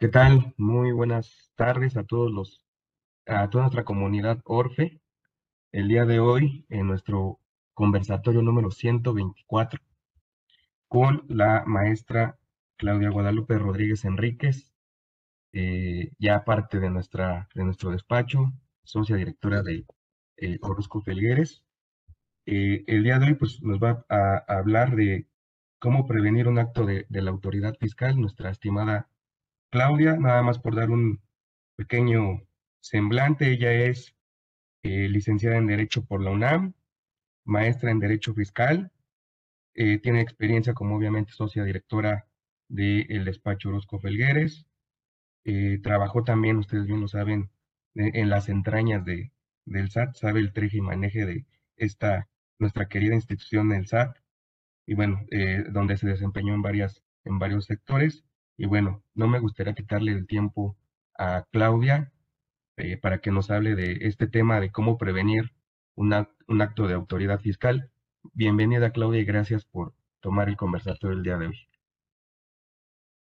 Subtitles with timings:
[0.00, 0.54] ¿Qué tal?
[0.56, 2.64] Muy buenas tardes a todos los,
[3.26, 5.00] a toda nuestra comunidad Orfe.
[5.72, 7.40] El día de hoy, en nuestro
[7.74, 9.80] conversatorio número 124,
[10.86, 12.38] con la maestra
[12.76, 14.72] Claudia Guadalupe Rodríguez Enríquez,
[15.52, 18.52] eh, ya parte de, nuestra, de nuestro despacho,
[18.84, 19.84] socia directora de
[20.36, 21.64] eh, Orozco Felgueres.
[22.46, 25.26] Eh, el día de hoy pues, nos va a, hablar de
[25.80, 29.08] cómo prevenir un acto de, de la autoridad fiscal, nuestra estimada
[29.70, 31.20] Claudia, nada más por dar un
[31.76, 32.42] pequeño
[32.80, 34.16] semblante, ella es
[34.82, 36.72] eh, licenciada en Derecho por la UNAM,
[37.44, 38.90] maestra en Derecho Fiscal,
[39.74, 42.26] eh, tiene experiencia como obviamente socia directora
[42.68, 44.66] del despacho Orozco Felgueres,
[45.44, 47.50] eh, trabajó también, ustedes bien lo saben,
[47.94, 49.32] en las entrañas de,
[49.64, 51.46] del SAT, sabe el treje y maneje de
[51.76, 54.16] esta, nuestra querida institución del SAT,
[54.86, 55.26] y bueno,
[55.70, 58.24] donde se desempeñó en, varias, en varios sectores.
[58.58, 60.76] Y bueno, no me gustaría quitarle el tiempo
[61.16, 62.12] a Claudia
[62.76, 65.52] eh, para que nos hable de este tema de cómo prevenir
[65.94, 67.92] un acto de autoridad fiscal.
[68.32, 71.68] Bienvenida Claudia y gracias por tomar el conversatorio el día de hoy.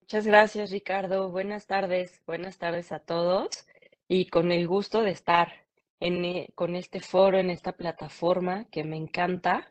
[0.02, 1.32] Muchas gracias Ricardo.
[1.32, 2.22] Buenas tardes.
[2.28, 3.66] Buenas tardes a todos
[4.08, 5.52] y con el gusto de estar
[6.00, 9.68] en, eh, con este foro, en esta plataforma que me encanta.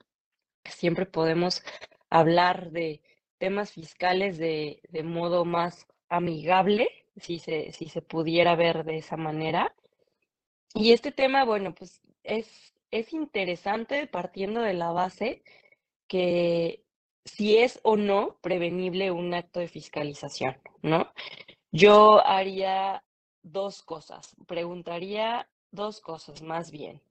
[0.65, 1.63] Siempre podemos
[2.11, 3.01] hablar de
[3.43, 9.75] temas fiscales de, modo más amigable, si se, si se pudiera ver de esa manera.
[10.75, 15.43] Y este tema, bueno, pues es, es interesante partiendo de la base
[16.07, 16.85] que
[17.25, 21.13] si es o no prevenible un acto de fiscalización, ¿no?
[21.73, 23.03] Yo haría
[23.43, 27.03] dos cosas, preguntaría dos cosas más bien.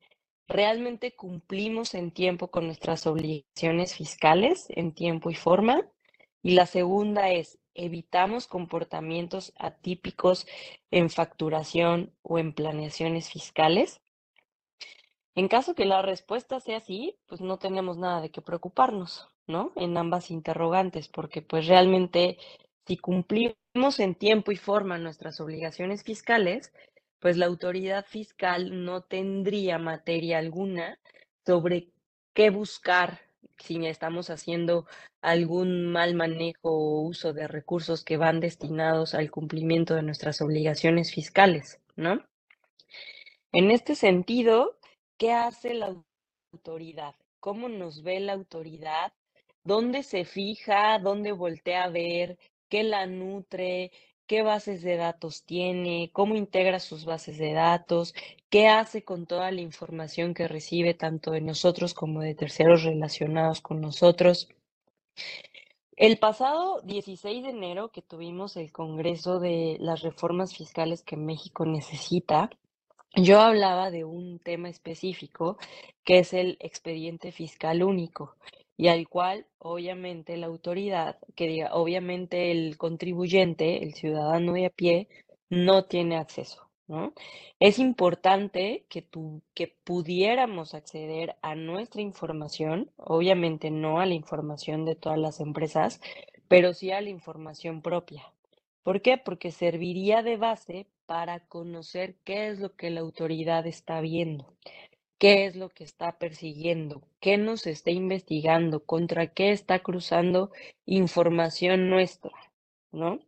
[0.47, 5.91] ¿Realmente cumplimos en tiempo con nuestras obligaciones fiscales, en tiempo y forma?
[6.43, 10.47] Y la segunda es, evitamos comportamientos atípicos
[10.89, 14.01] en facturación o en planeaciones fiscales.
[15.35, 19.71] En caso que la respuesta sea sí, pues no tenemos nada de qué preocuparnos, ¿no?
[19.75, 22.37] En ambas interrogantes, porque pues realmente
[22.85, 26.73] si cumplimos en tiempo y forma nuestras obligaciones fiscales,
[27.19, 30.99] pues la autoridad fiscal no tendría materia alguna
[31.45, 31.89] sobre
[32.33, 33.21] qué buscar
[33.57, 34.85] si estamos haciendo
[35.21, 41.13] algún mal manejo o uso de recursos que van destinados al cumplimiento de nuestras obligaciones
[41.13, 42.23] fiscales, ¿no?
[43.51, 44.77] En este sentido,
[45.17, 45.95] ¿qué hace la
[46.53, 47.15] autoridad?
[47.39, 49.13] ¿Cómo nos ve la autoridad?
[49.63, 50.97] ¿Dónde se fija?
[50.99, 52.37] ¿Dónde voltea a ver?
[52.69, 53.91] ¿Qué la nutre?
[54.31, 58.15] Qué bases de datos tiene, cómo integra sus bases de datos,
[58.49, 63.59] qué hace con toda la información que recibe tanto de nosotros como de terceros relacionados
[63.59, 64.47] con nosotros.
[65.97, 71.65] El pasado 16 de enero que tuvimos el Congreso de las reformas fiscales que México
[71.65, 72.51] necesita,
[73.15, 75.57] yo hablaba de un tema específico
[76.03, 78.35] que es el expediente fiscal único
[78.77, 84.69] y al cual obviamente la autoridad, que diga, obviamente el contribuyente, el ciudadano de a
[84.69, 85.07] pie,
[85.49, 86.67] no tiene acceso.
[87.59, 89.07] Es importante que,
[89.53, 96.01] que pudiéramos acceder a nuestra información, obviamente no a la información de todas las empresas,
[96.47, 98.23] pero sí a la información propia.
[98.83, 99.17] ¿Por qué?
[99.17, 104.55] Porque serviría de base para conocer qué es lo que la autoridad está viendo
[105.21, 110.49] qué es lo que está persiguiendo, qué nos está investigando, contra qué está cruzando
[110.87, 112.31] información nuestra,
[112.91, 113.19] ¿no?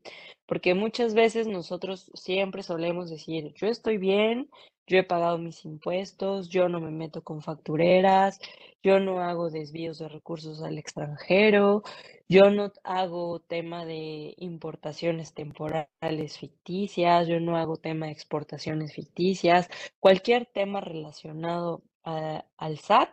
[0.47, 4.49] Porque muchas veces nosotros siempre solemos decir, yo estoy bien,
[4.87, 8.39] yo he pagado mis impuestos, yo no me meto con factureras,
[8.81, 11.83] yo no hago desvíos de recursos al extranjero,
[12.27, 19.69] yo no hago tema de importaciones temporales ficticias, yo no hago tema de exportaciones ficticias,
[19.99, 23.09] cualquier tema relacionado al SAT,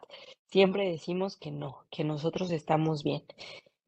[0.46, 3.22] siempre decimos que no, que nosotros estamos bien.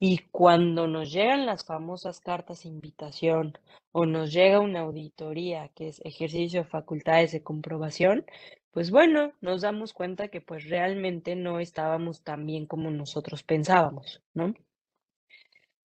[0.04, 3.56] Y cuando nos llegan las famosas cartas de invitación
[3.92, 8.26] o nos llega una auditoría, que es ejercicio de facultades de comprobación,
[8.72, 14.20] pues bueno, nos damos cuenta que pues realmente no estábamos tan bien como nosotros pensábamos,
[14.34, 14.54] ¿no?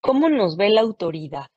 [0.01, 1.51] ¿Cómo nos ve la autoridad?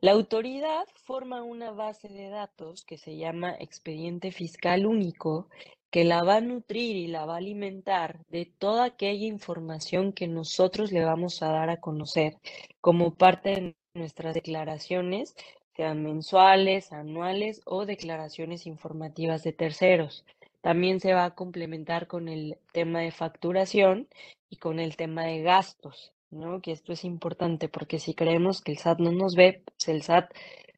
[0.00, 5.50] La autoridad forma una base de datos que se llama expediente fiscal único,
[5.90, 10.28] que la va a nutrir y la va a alimentar de toda aquella información que
[10.28, 12.36] nosotros le vamos a dar a conocer
[12.80, 15.34] como parte de nuestras declaraciones,
[15.76, 20.24] sean mensuales, anuales o declaraciones informativas de terceros.
[20.60, 24.08] También se va a complementar con el tema de facturación
[24.48, 26.12] y con el tema de gastos.
[26.30, 26.60] ¿no?
[26.60, 30.02] Que esto es importante porque si creemos que el SAT no nos ve, pues el
[30.02, 30.32] SAT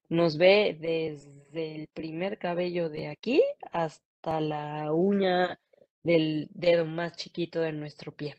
[0.08, 5.60] nos ve desde el primer cabello de aquí hasta la uña
[6.02, 8.36] del dedo más chiquito de nuestro pie.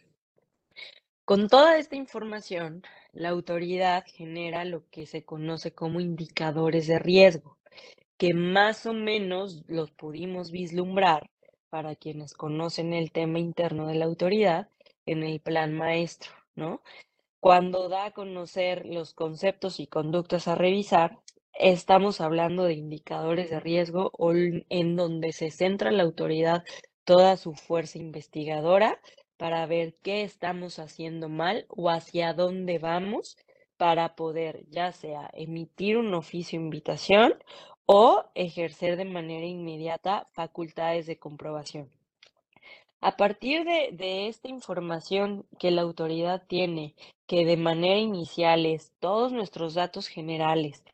[1.26, 2.84] Con toda esta información,
[3.14, 7.58] la autoridad genera lo que se conoce como indicadores de riesgo,
[8.18, 11.30] que más o menos los pudimos vislumbrar
[11.70, 14.70] para quienes conocen el tema interno de la autoridad
[15.06, 16.82] en el plan maestro, ¿no?
[17.40, 21.20] Cuando da a conocer los conceptos y conductas a revisar,
[21.54, 24.12] estamos hablando de indicadores de riesgo
[24.70, 26.64] en donde se centra la autoridad
[27.04, 29.00] toda su fuerza investigadora
[29.38, 33.38] para ver qué estamos haciendo mal o hacia dónde vamos
[33.78, 37.36] para poder ya sea emitir un oficio de invitación
[37.86, 41.90] o ejercer de manera inmediata facultades de comprobación.
[43.02, 46.96] A partir de, esta información que la autoridad tiene,
[47.28, 50.86] que de manera inicial es todos nuestros datos generales,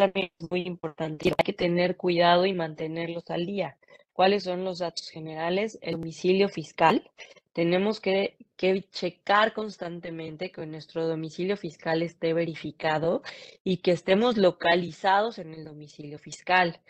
[0.00, 3.76] también es muy importante, hay que tener cuidado y mantenerlos al día.
[4.14, 5.78] ¿Cuáles son los datos generales?
[5.82, 7.10] El domicilio fiscal.
[7.52, 13.22] Tenemos que, que, checar constantemente que nuestro domicilio fiscal esté verificado
[13.62, 16.80] y que estemos localizados en el domicilio fiscal.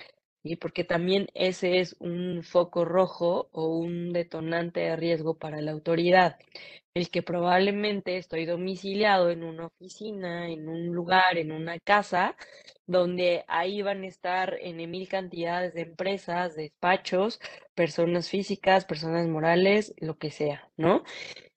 [0.42, 0.56] ¿Sí?
[0.56, 6.38] Porque también ese es un foco rojo o un detonante de riesgo para la autoridad.
[6.94, 12.36] El que probablemente estoy domiciliado en una oficina, en un lugar, en una casa,
[12.86, 17.40] donde ahí van a estar en mil cantidades de empresas, despachos,
[17.74, 21.04] personas físicas, personas morales, lo que sea, ¿no?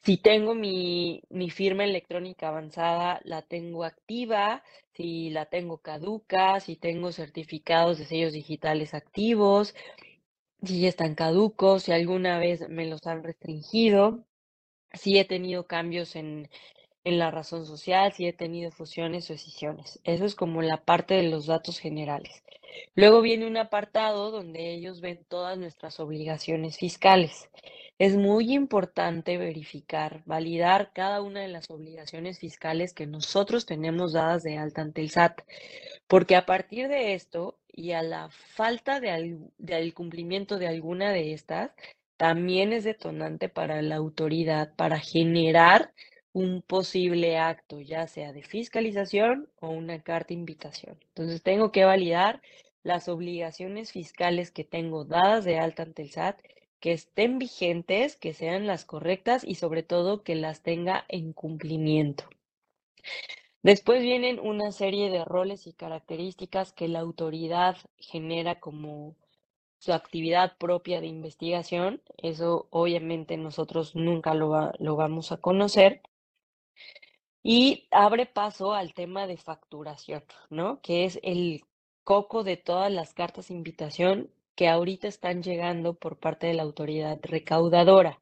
[0.04, 4.62] Si tengo mi, mi firma electrónica avanzada, la tengo activa,
[4.94, 9.74] si la tengo caduca, si tengo certificados de sellos digitales activos,
[10.64, 14.26] si están caducos, si alguna vez me los han restringido,
[14.94, 16.50] si he tenido cambios en,
[17.04, 20.00] en la razón social, si he tenido fusiones o escisiones.
[20.04, 22.44] Eso es como la parte de los datos generales.
[22.96, 27.50] Luego viene un apartado donde ellos ven todas nuestras obligaciones fiscales.
[28.00, 34.44] Es muy importante verificar, validar cada una de las obligaciones fiscales que nosotros tenemos dadas
[34.44, 35.42] de alta ante el SAT,
[36.08, 41.34] porque a partir de esto y a la falta del de cumplimiento de alguna de
[41.34, 41.72] estas,
[42.18, 45.92] también es detonante para la autoridad para generar
[46.34, 50.98] un posible acto, ya sea de fiscalización o una carta invitación.
[51.10, 52.42] Entonces tengo que validar
[52.84, 56.42] las obligaciones fiscales que tengo dadas de alta ante el SAT,
[56.80, 62.26] que estén vigentes, que sean las correctas y sobre todo que las tenga en cumplimiento.
[63.62, 69.16] Después vienen una serie de roles y características que la autoridad genera como
[69.78, 72.02] su actividad propia de investigación.
[72.18, 76.02] Eso obviamente nosotros nunca lo, lo vamos a conocer,
[77.44, 80.82] y abre paso al tema de facturación, ¿no?
[80.82, 81.64] Que es el
[82.04, 86.64] coco de todas las cartas de invitación que ahorita están llegando por parte de la
[86.64, 88.22] autoridad recaudadora.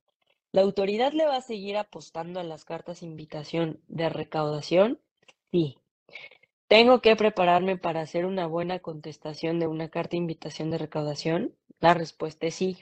[0.51, 4.99] ¿La autoridad le va a seguir apostando a las cartas de invitación de recaudación?
[5.51, 5.77] Sí.
[6.67, 11.55] ¿Tengo que prepararme para hacer una buena contestación de una carta de invitación de recaudación?
[11.79, 12.77] La respuesta es sí.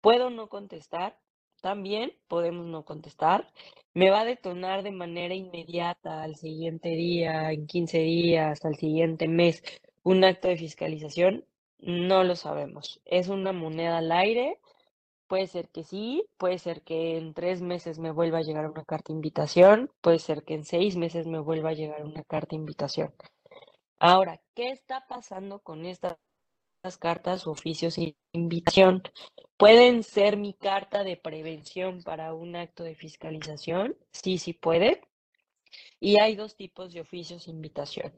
[0.00, 1.18] ¿Puedo no contestar?
[1.60, 3.46] También podemos no contestar
[3.94, 9.26] me va a detonar de manera inmediata al siguiente día, en 15 días, al siguiente
[9.28, 9.62] mes,
[10.02, 11.44] un acto de fiscalización,
[11.78, 13.00] no lo sabemos.
[13.04, 14.58] Es una moneda al aire.
[15.28, 18.84] Puede ser que sí, puede ser que en tres meses me vuelva a llegar una
[18.84, 22.50] carta de invitación, puede ser que en seis meses me vuelva a llegar una carta
[22.50, 23.14] de invitación.
[23.98, 26.16] Ahora, ¿qué está pasando con estas
[26.98, 29.02] cartas oficios de invitación?
[29.56, 33.96] ¿Pueden ser mi carta de prevención para un acto de fiscalización?
[34.12, 35.02] Sí, sí puede.
[36.00, 38.12] Y hay dos tipos de oficios de invitación.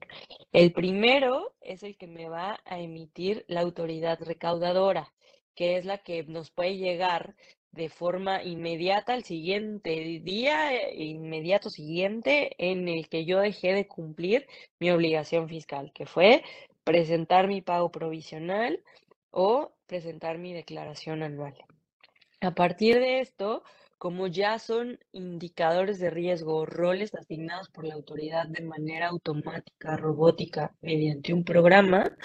[0.53, 5.13] El primero es el que me va a emitir la autoridad recaudadora,
[5.55, 7.35] que es la que nos puede llegar
[7.73, 13.89] de forma inmediata al siguiente día, eh, inmediato siguiente, en el que yo dejé de
[13.89, 14.47] cumplir
[14.79, 16.45] mi obligación fiscal, que fue
[16.85, 18.83] presentar mi pago provisional
[19.31, 21.55] o presentar mi declaración anual.
[22.41, 23.63] A partir de esto,
[23.99, 29.97] como ya son indicadores de riesgo o roles asignados por la autoridad de manera automática,
[29.97, 32.17] robótica, mediante un programa,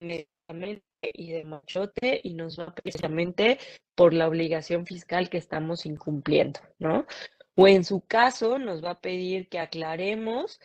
[0.00, 3.58] y de machote y nos va precisamente
[3.94, 7.06] por la obligación fiscal que estamos incumpliendo, ¿no?
[7.54, 10.60] O en su caso nos va a pedir que aclaremos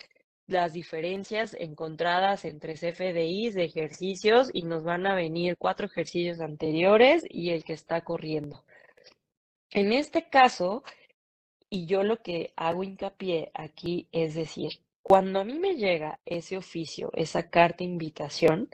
[0.50, 7.24] las diferencias encontradas entre CFDIs de ejercicios y nos van a venir cuatro ejercicios anteriores
[7.30, 8.64] y el que está corriendo.
[9.72, 10.84] En este caso,
[11.70, 14.72] y yo lo que hago hincapié aquí es decir,
[15.04, 18.70] Cuando a mí me llega ese oficio, esa carta invitación,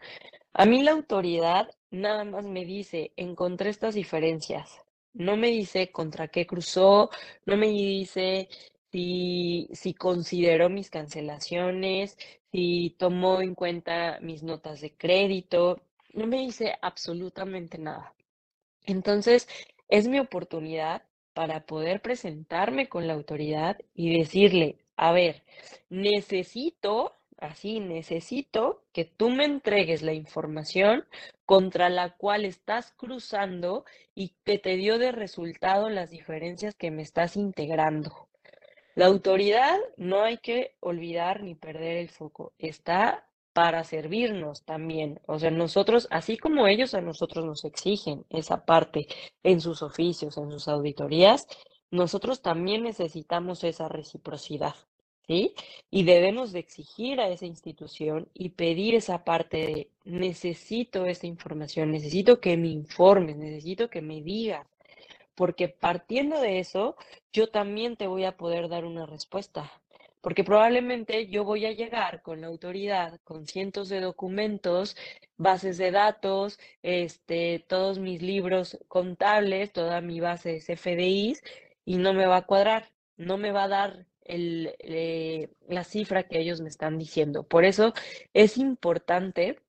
[0.53, 4.82] a mí la autoridad nada más me dice, encontré estas diferencias.
[5.13, 7.10] No me dice contra qué cruzó,
[7.46, 8.50] no me dice
[8.96, 12.18] si, si consideró mis cancelaciones,
[12.54, 15.82] si tomó en cuenta mis notas de crédito,
[16.14, 18.14] no me dice absolutamente nada.
[18.86, 19.50] Entonces,
[19.90, 25.44] es mi oportunidad para poder presentarme con la autoridad y decirle, a ver,
[25.90, 31.04] necesito, así, necesito que tú me entregues la información
[31.46, 33.84] contra la cual estás cruzando
[34.14, 38.30] y que te dio de resultado las diferencias que me estás integrando.
[38.96, 45.20] La autoridad no hay que olvidar ni perder el foco, está para servirnos también.
[45.28, 49.08] O sea, nosotros, así como ellos a nosotros nos exigen esa parte
[49.44, 51.46] en sus oficios, en sus auditorías,
[51.92, 54.75] nosotros también necesitamos esa reciprocidad,
[55.28, 55.54] ¿sí?
[55.90, 61.92] Y debemos de exigir a esa institución y pedir esa parte de necesito esa información,
[61.92, 64.68] necesito que me informes, necesito que me digas,
[65.36, 66.96] porque partiendo de eso,
[67.32, 69.72] yo también te voy a poder dar una respuesta,
[70.22, 74.98] porque probablemente yo voy a llegar con la autoridad, con cientos de documentos,
[75.38, 81.44] bases de datos, este, todos mis libros contables, toda mi base de CFDIs,
[81.86, 86.39] y no me va a cuadrar, no me va a dar eh, la cifra que
[86.39, 87.44] ellos me están diciendo.
[87.44, 87.94] Por eso
[88.34, 89.60] es importante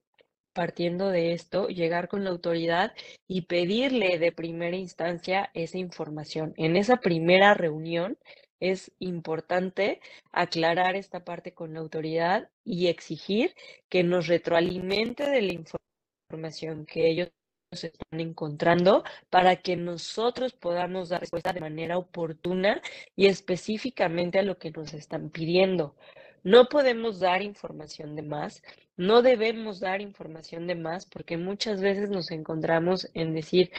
[0.56, 2.94] partiendo de esto, llegar con la autoridad
[3.28, 6.54] y pedirle de primera instancia esa información.
[6.56, 8.18] En esa primera reunión
[8.58, 10.00] es importante
[10.32, 13.54] aclarar esta parte con la autoridad y exigir
[13.90, 17.28] que nos retroalimente de la información que ellos
[17.72, 22.80] están encontrando para que nosotros podamos dar respuesta de manera oportuna
[23.14, 25.96] y específicamente a lo que nos están pidiendo.
[26.42, 28.62] No podemos dar información de más,
[28.96, 33.70] no debemos dar información de más porque muchas veces nos encontramos en decir,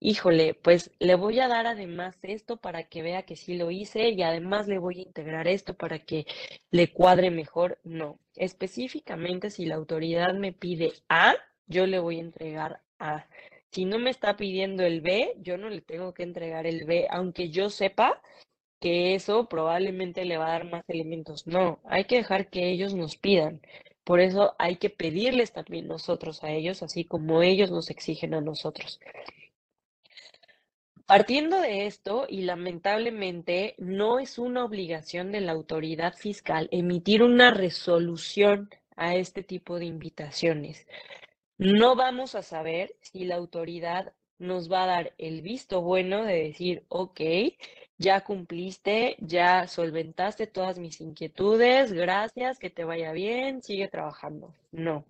[0.00, 4.10] híjole, pues le voy a dar además esto para que vea que sí lo hice
[4.10, 6.26] y además le voy a integrar esto para que
[6.70, 7.78] le cuadre mejor.
[7.84, 11.34] No, específicamente si la autoridad me pide A,
[11.66, 13.26] yo le voy a entregar A.
[13.70, 17.06] Si no me está pidiendo el B, yo no le tengo que entregar el B,
[17.10, 18.22] aunque yo sepa
[18.80, 21.46] que eso probablemente le va a dar más elementos.
[21.46, 23.60] No, hay que dejar que ellos nos pidan.
[24.04, 28.40] Por eso hay que pedirles también nosotros a ellos, así como ellos nos exigen a
[28.40, 29.00] nosotros.
[31.06, 37.52] Partiendo de esto, y lamentablemente no es una obligación de la autoridad fiscal emitir una
[37.52, 40.86] resolución a este tipo de invitaciones.
[41.58, 46.42] No vamos a saber si la autoridad nos va a dar el visto bueno de
[46.42, 47.20] decir, ok,
[47.98, 54.54] ya cumpliste, ya solventaste todas mis inquietudes, gracias, que te vaya bien, sigue trabajando.
[54.72, 55.04] No.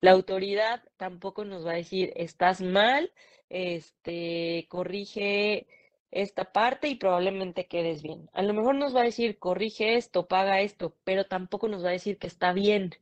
[0.00, 3.12] La autoridad tampoco nos va a decir, estás mal,
[3.48, 5.66] este, corrige
[6.10, 8.30] esta parte y probablemente quedes bien.
[8.32, 11.88] A lo mejor nos va a decir, corrige esto, paga esto, pero tampoco nos va
[11.88, 12.94] a decir que está bien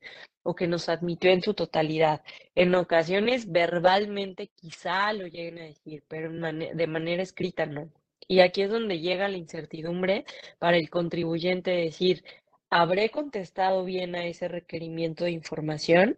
[0.42, 2.22] o que nos admitió en su totalidad.
[2.54, 7.90] En ocasiones verbalmente quizá lo lleguen a decir, pero de manera escrita no.
[8.32, 10.24] Y aquí es donde llega la incertidumbre
[10.58, 12.24] para el contribuyente decir,
[12.70, 16.16] ¿habré contestado bien a ese requerimiento de información?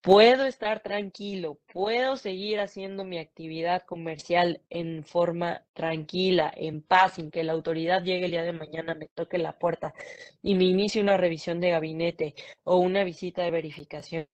[0.00, 1.60] ¿Puedo estar tranquilo?
[1.72, 8.02] ¿Puedo seguir haciendo mi actividad comercial en forma tranquila, en paz, sin que la autoridad
[8.02, 9.94] llegue el día de mañana, me toque la puerta
[10.42, 14.26] y me inicie una revisión de gabinete o una visita de verificación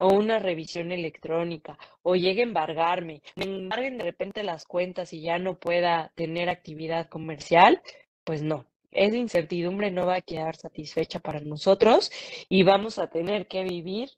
[0.00, 5.20] o una revisión electrónica, o llegue a embargarme, me embarguen de repente las cuentas y
[5.20, 7.80] ya no pueda tener actividad comercial,
[8.24, 8.66] pues no.
[8.90, 12.10] Esa incertidumbre no va a quedar satisfecha para nosotros
[12.48, 14.10] y vamos a tener que vivir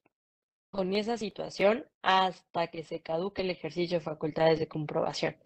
[0.70, 5.36] con esa situación hasta que se caduque el ejercicio de facultades de comprobación.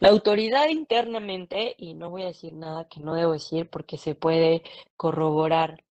[0.00, 4.16] La autoridad internamente, y no voy a decir nada que no debo decir porque se
[4.16, 4.62] puede
[4.96, 5.84] corroborar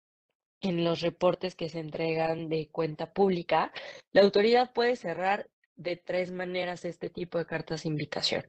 [0.66, 3.72] en los reportes que se entregan de cuenta pública,
[4.12, 8.46] la autoridad puede cerrar de tres maneras este tipo de cartas de invitación.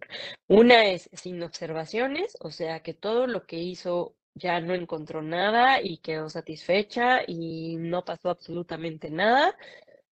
[0.49, 5.80] Una es sin observaciones, o sea que todo lo que hizo ya no encontró nada
[5.82, 9.56] y quedó satisfecha y no pasó absolutamente nada.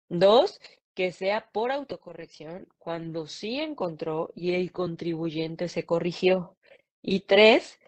[0.08, 0.60] Dos,
[0.94, 6.56] que sea por autocorrección cuando sí encontró y el contribuyente se corrigió.
[7.02, 7.78] Y tres,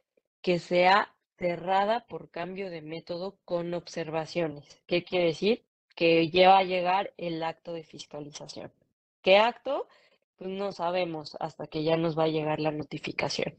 [0.43, 4.81] que sea cerrada por cambio de método con observaciones.
[4.87, 5.65] ¿Qué quiere decir?
[5.95, 8.73] Que lleva a llegar el acto de fiscalización.
[9.23, 9.89] ¿Qué acto?
[10.37, 13.55] Pues no sabemos hasta que ya nos va a llegar la notificación.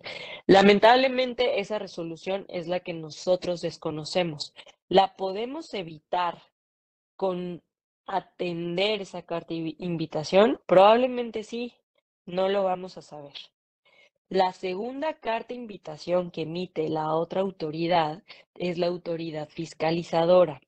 [0.45, 4.53] Lamentablemente esa resolución es la que nosotros desconocemos,
[4.89, 6.41] ¿La podemos evitar
[7.17, 7.61] con
[8.05, 10.61] atender esa carta de invitación?
[10.65, 11.75] Probablemente sí,
[12.25, 13.33] no lo vamos a saber.
[14.29, 18.23] La segunda carta invitación que emite la otra autoridad
[18.55, 20.59] es la autoridad fiscalizadora.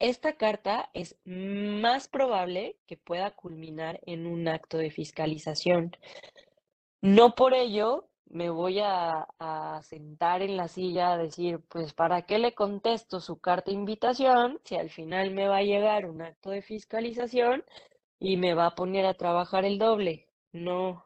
[0.00, 5.96] Esta carta es más probable que pueda culminar en un acto de fiscalización.
[7.02, 9.28] No por ello me voy a,
[9.82, 14.58] sentar en la silla a decir, pues, ¿para qué le contesto su carta de invitación
[14.64, 17.64] si al final me va a llegar un acto de fiscalización
[18.18, 20.26] y me va a poner a trabajar el doble?
[20.52, 21.05] No,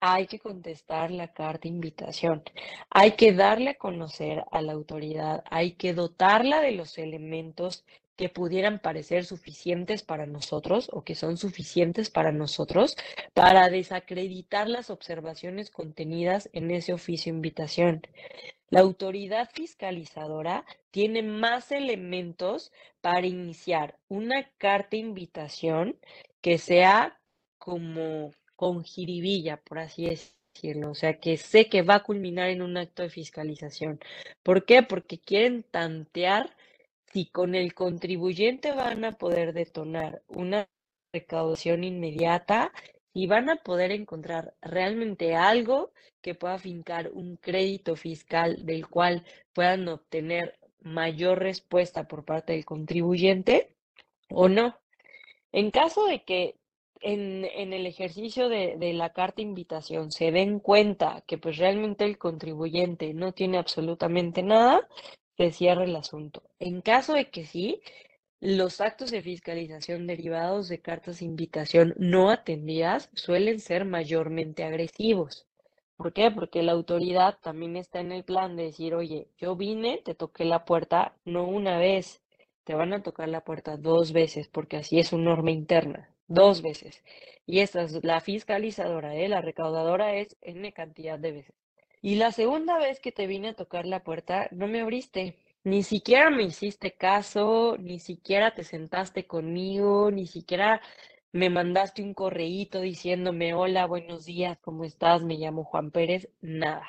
[0.00, 2.42] hay que contestar la carta de invitación,
[2.90, 7.84] hay que darle a conocer a la autoridad, hay que dotarla de los elementos
[8.16, 12.96] que pudieran parecer suficientes para nosotros o que son suficientes para nosotros
[13.34, 18.02] para desacreditar las observaciones contenidas en ese oficio invitación.
[18.68, 25.98] La autoridad fiscalizadora tiene más elementos para iniciar una carta invitación
[26.40, 27.20] que sea
[27.58, 30.90] como con jiribilla, por así decirlo.
[30.90, 34.00] O sea, que sé que va a culminar en un acto de fiscalización.
[34.42, 34.82] ¿Por qué?
[34.82, 36.56] Porque quieren tantear
[37.12, 40.68] si con el contribuyente van a poder detonar una
[41.12, 42.72] recaudación inmediata
[43.12, 49.24] y van a poder encontrar realmente algo que pueda fincar un crédito fiscal del cual
[49.54, 53.70] puedan obtener mayor respuesta por parte del contribuyente
[54.28, 54.76] o no.
[55.52, 56.56] En caso de que
[57.00, 63.14] en, el ejercicio de, la carta invitación se den cuenta que pues realmente el contribuyente
[63.14, 64.88] no tiene absolutamente nada,
[65.36, 66.42] se cierre el asunto.
[66.58, 67.80] En caso de que sí,
[68.40, 75.46] los actos de fiscalización derivados de cartas de invitación no atendidas suelen ser mayormente agresivos.
[75.96, 76.30] ¿Por qué?
[76.30, 80.44] Porque la autoridad también está en el plan de decir, oye, yo vine, te toqué
[80.44, 82.22] la puerta no una vez,
[82.64, 86.62] te van a tocar la puerta dos veces, porque así es su norma interna, dos
[86.62, 87.02] veces.
[87.46, 89.28] Y esta es la fiscalizadora, ¿eh?
[89.28, 91.54] la recaudadora es N cantidad de veces.
[92.02, 95.36] Y la segunda vez que te vine a tocar la puerta, no me abriste.
[95.64, 100.80] Ni siquiera me hiciste caso, ni siquiera te sentaste conmigo, ni siquiera
[101.32, 105.22] me mandaste un correíto diciéndome, hola, buenos días, ¿cómo estás?
[105.22, 106.28] Me llamo Juan Pérez.
[106.40, 106.86] Nada.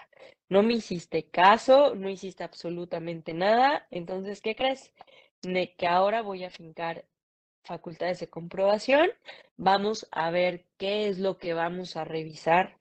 [0.49, 3.87] No me hiciste caso, no hiciste absolutamente nada.
[3.91, 4.93] Entonces, ¿qué crees?
[5.41, 7.05] De que ahora voy a fincar
[7.67, 9.09] facultades de comprobación.
[9.57, 12.77] Vamos a ver qué es lo que vamos a revisar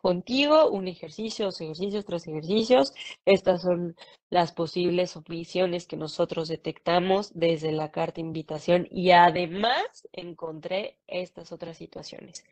[0.00, 2.92] contigo, un ejercicio, dos ejercicios, tres ejercicios.
[3.24, 3.96] Estas son
[4.30, 11.76] las posibles omisiones que nosotros detectamos desde la carta invitación y además encontré estas otras
[11.76, 12.44] situaciones.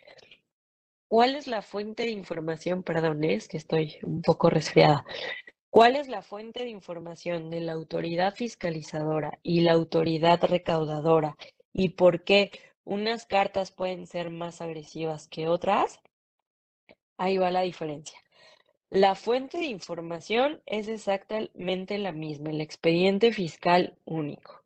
[1.08, 2.82] ¿Cuál es la fuente de información?
[2.82, 5.04] Perdón, es que estoy un poco resfriada.
[5.70, 11.36] ¿Cuál es la fuente de información de la autoridad fiscalizadora y la autoridad recaudadora?
[11.78, 12.52] ¿Y por qué
[12.84, 16.00] unas cartas pueden ser más agresivas que otras?
[17.18, 18.18] Ahí va la diferencia.
[18.88, 24.62] La fuente de información es exactamente la misma, el expediente fiscal único.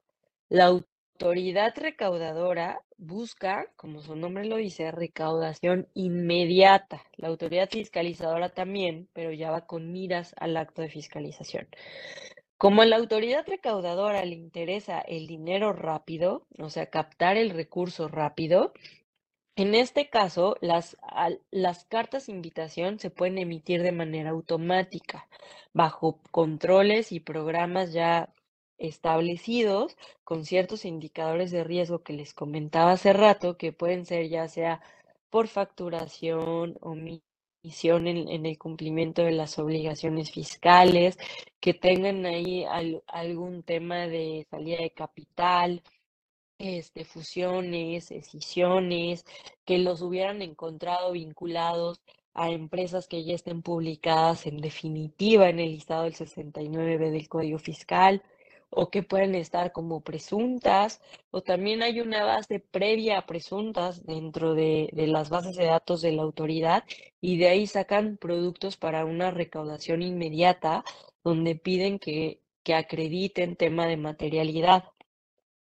[0.49, 7.03] La autoridad recaudadora busca, como su nombre lo dice, recaudación inmediata.
[7.17, 11.67] La autoridad fiscalizadora también, pero ya va con miras al acto de fiscalización.
[12.61, 18.07] Como a la autoridad recaudadora le interesa el dinero rápido, o sea, captar el recurso
[18.07, 18.75] rápido,
[19.57, 20.95] en este caso, las,
[21.89, 25.27] cartas de invitación se pueden emitir de manera automática,
[25.73, 28.35] bajo controles y programas ya
[28.77, 34.49] establecidos con ciertos indicadores de riesgo que les comentaba hace rato, que pueden ser ya
[34.49, 34.83] sea
[35.31, 37.30] por facturación, omisión
[37.63, 41.19] en, en el cumplimiento de las obligaciones fiscales,
[41.61, 42.65] que tengan ahí
[43.07, 45.83] algún tema de salida de capital,
[46.59, 49.25] este, fusiones, escisiones,
[49.65, 52.01] que los hubieran encontrado vinculados
[52.35, 57.59] a empresas que ya estén publicadas en definitiva en el listado del 69B del Código
[57.59, 58.23] Fiscal
[58.71, 64.55] o que pueden estar como presuntas, o también hay una base previa a presuntas dentro
[64.55, 66.85] de, de, las bases de datos de la autoridad
[67.21, 70.85] y de ahí sacan productos para una recaudación inmediata
[71.25, 74.85] donde piden que, que acrediten tema de materialidad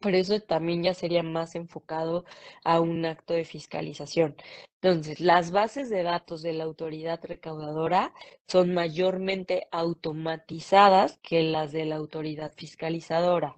[0.01, 2.25] pero eso también ya sería más enfocado
[2.63, 4.35] a un acto de fiscalización.
[4.81, 8.13] Entonces, las bases de datos de la autoridad recaudadora
[8.47, 13.55] son mayormente automatizadas que las de la autoridad fiscalizadora.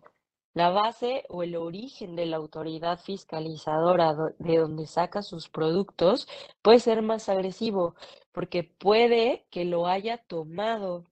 [0.53, 6.27] La base o el origen de la autoridad fiscalizadora de donde saca sus productos
[6.61, 7.95] puede ser más agresivo
[8.33, 11.05] porque puede que lo haya tomado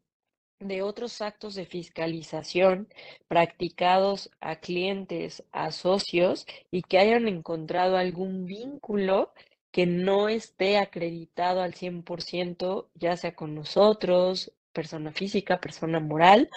[0.61, 2.87] de otros actos de fiscalización
[3.27, 9.33] practicados a clientes, a socios y que hayan encontrado algún vínculo
[9.71, 16.49] que no esté acreditado al 100%, ya sea con nosotros, persona física, persona moral,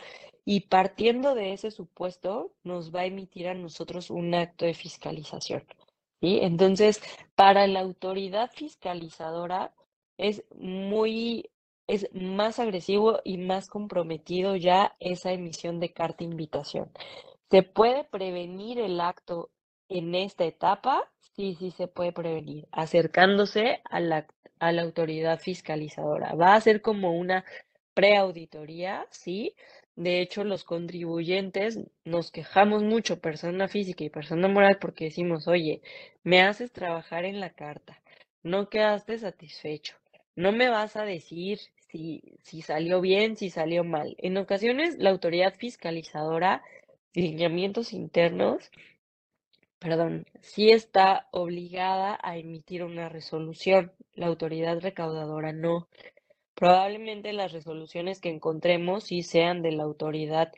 [0.44, 5.64] y partiendo de ese supuesto, nos va a emitir a nosotros un acto de fiscalización.
[6.20, 6.40] ¿sí?
[6.42, 7.00] Entonces,
[7.34, 9.72] para la autoridad fiscalizadora
[10.18, 11.50] es muy
[11.86, 16.90] es más agresivo y más comprometido ya esa emisión de carta invitación.
[17.50, 19.50] ¿Se puede prevenir el acto
[19.88, 21.10] en esta etapa?
[21.36, 24.26] Sí, sí se puede prevenir, acercándose a la,
[24.60, 26.34] a la autoridad fiscalizadora.
[26.34, 27.44] Va a ser como una
[27.94, 29.54] preauditoría, ¿sí?
[29.96, 35.82] De hecho, los contribuyentes nos quejamos mucho, persona física y persona moral, porque decimos, oye,
[36.24, 38.02] me haces trabajar en la carta,
[38.42, 39.96] no quedaste satisfecho,
[40.34, 41.60] no me vas a decir
[42.42, 44.16] si, salió bien, si salió mal.
[44.18, 46.62] En ocasiones, la autoridad fiscalizadora,
[47.14, 48.70] lineamientos internos,
[49.78, 53.92] perdón, sí está obligada a emitir una resolución.
[54.14, 55.88] La autoridad recaudadora no.
[56.54, 60.52] Probablemente las resoluciones que encontremos sí sean de la autoridad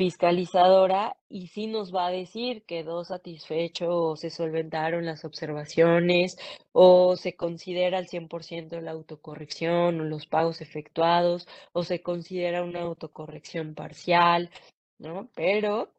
[0.00, 6.38] fiscalizadora y sí nos va a decir quedó satisfecho o se solventaron las observaciones
[6.72, 12.80] o se considera al 100% la autocorrección o los pagos efectuados o se considera una
[12.80, 14.48] autocorrección parcial,
[14.96, 15.28] ¿no?
[15.34, 15.92] Pero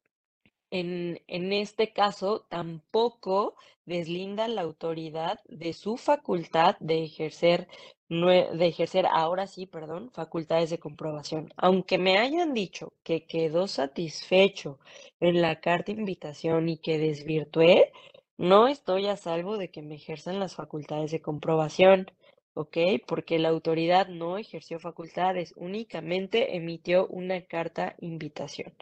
[0.72, 3.54] en, en este caso tampoco
[3.86, 7.68] deslinda la autoridad de su facultad de ejercer
[8.12, 11.54] de ejercer ahora sí, perdón, facultades de comprobación.
[11.56, 14.80] Aunque me hayan dicho que quedó satisfecho
[15.21, 17.93] en la carta invitación y que desvirtué,
[18.38, 22.12] no estoy a salvo de que me ejerzan las facultades de comprobación,
[22.54, 22.78] ¿ok?
[23.08, 28.74] Porque la autoridad no ejerció facultades, únicamente emitió una carta invitación.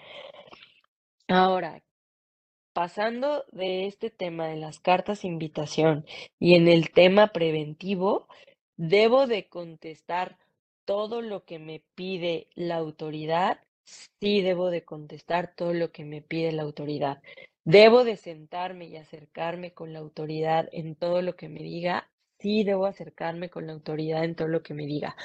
[1.28, 1.84] Ahora,
[2.74, 6.06] pasando de este tema de las cartas invitación
[6.40, 8.28] y en el tema preventivo,
[8.82, 10.38] ¿Debo de contestar
[10.86, 13.60] todo lo que me pide la autoridad?
[13.84, 17.22] Sí, debo de contestar todo lo que me pide la autoridad.
[17.66, 22.10] ¿Debo de sentarme y acercarme con la autoridad en todo lo que me diga?
[22.40, 25.18] Sí, debo acercarme con la autoridad en todo lo que me diga.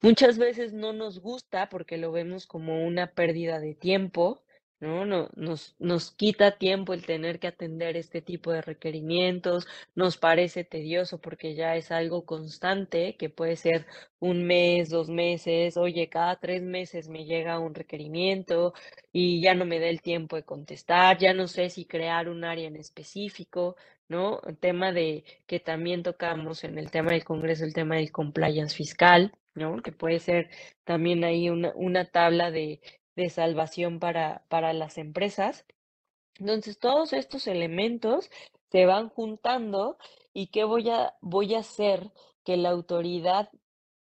[0.00, 4.42] Muchas veces no nos gusta porque lo vemos como una pérdida de tiempo,
[4.82, 5.06] ¿no?
[5.06, 10.64] no nos, nos quita tiempo el tener que atender este tipo de requerimientos, nos parece
[10.64, 13.86] tedioso porque ya es algo constante, que puede ser
[14.18, 18.74] un mes, dos meses, oye, cada tres meses me llega un requerimiento
[19.12, 22.42] y ya no me da el tiempo de contestar, ya no sé si crear un
[22.44, 23.76] área en específico,
[24.08, 24.40] ¿no?
[24.60, 29.32] Tema de que también tocamos en el tema del Congreso, el tema del compliance fiscal,
[29.54, 29.80] ¿no?
[29.82, 30.50] Que puede ser
[30.84, 32.80] también ahí una, una tabla de
[33.16, 35.64] de salvación para, para las empresas.
[36.38, 38.30] Entonces, todos estos elementos
[38.70, 39.98] se van juntando
[40.32, 42.10] y ¿qué voy a, voy a hacer
[42.44, 43.50] que la autoridad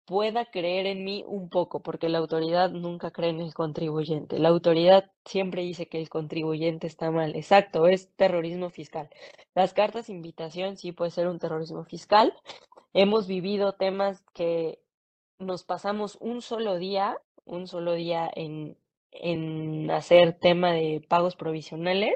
[0.07, 4.39] pueda creer en mí un poco, porque la autoridad nunca cree en el contribuyente.
[4.39, 7.35] La autoridad siempre dice que el contribuyente está mal.
[7.35, 9.09] Exacto, es terrorismo fiscal.
[9.53, 12.33] Las cartas de invitación sí puede ser un terrorismo fiscal.
[12.93, 14.79] Hemos vivido temas que
[15.39, 18.77] nos pasamos un solo día, un solo día en,
[19.21, 22.15] en hacer tema de pagos provisionales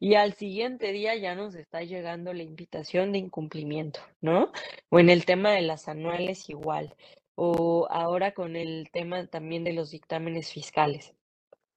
[0.00, 4.52] y al siguiente día ya nos está llegando la invitación de incumplimiento, ¿no?
[4.90, 6.94] O en el tema de las anuales igual,
[7.34, 11.14] o ahora con el tema también de los dictámenes fiscales.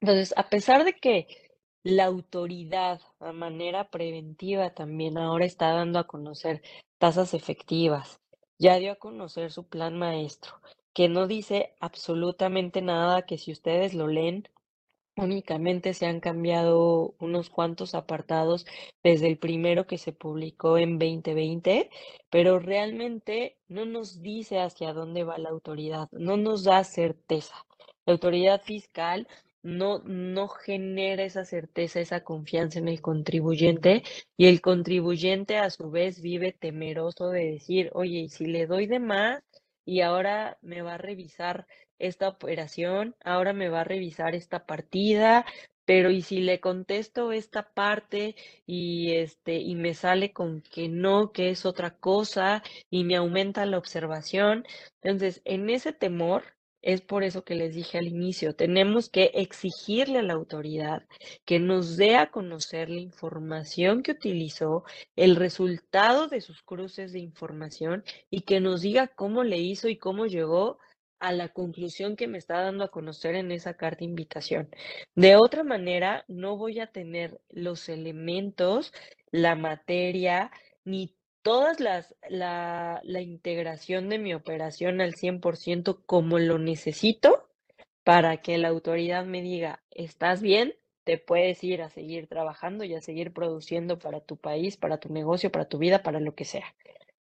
[0.01, 1.27] Entonces, a pesar de que
[1.83, 6.61] la autoridad a manera preventiva también ahora está dando a conocer
[6.99, 8.19] tasas efectivas,
[8.59, 10.53] ya dio a conocer su plan maestro,
[10.93, 14.47] que no dice absolutamente nada, que si ustedes lo leen,
[15.17, 18.65] Únicamente se han cambiado unos cuantos apartados
[19.03, 21.89] desde el primero que se publicó en 2020,
[22.29, 27.55] pero realmente no nos dice hacia dónde va la autoridad, no nos da certeza.
[28.05, 29.27] La autoridad fiscal
[29.63, 34.03] no, no genera esa certeza, esa confianza en el contribuyente
[34.37, 38.99] y el contribuyente a su vez vive temeroso de decir, oye, si le doy de
[38.99, 39.43] más
[39.85, 41.67] y ahora me va a revisar
[42.01, 45.45] esta operación, ahora me va a revisar esta partida,
[45.85, 48.35] pero y si le contesto esta parte
[48.65, 53.65] y este y me sale con que no, que es otra cosa y me aumenta
[53.65, 54.65] la observación.
[55.01, 56.43] Entonces, en ese temor
[56.81, 61.05] es por eso que les dije al inicio, tenemos que exigirle a la autoridad
[61.45, 64.83] que nos dé a conocer la información que utilizó,
[65.15, 69.97] el resultado de sus cruces de información y que nos diga cómo le hizo y
[69.97, 70.79] cómo llegó
[71.21, 74.69] a la conclusión que me está dando a conocer en esa carta invitación.
[75.15, 78.91] De otra manera, no voy a tener los elementos,
[79.31, 80.51] la materia,
[80.83, 87.47] ni todas las, la, la integración de mi operación al 100% como lo necesito
[88.03, 90.73] para que la autoridad me diga, ¿estás bien?
[91.03, 95.09] Te puedes ir a seguir trabajando y a seguir produciendo para tu país, para tu
[95.13, 96.75] negocio, para tu vida, para lo que sea.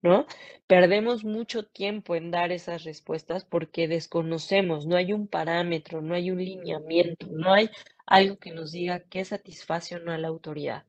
[0.01, 0.25] ¿No?
[0.67, 6.31] Perdemos mucho tiempo en dar esas respuestas porque desconocemos, no hay un parámetro, no hay
[6.31, 7.69] un lineamiento, no hay
[8.05, 10.85] algo que nos diga qué satisface o no a la autoridad.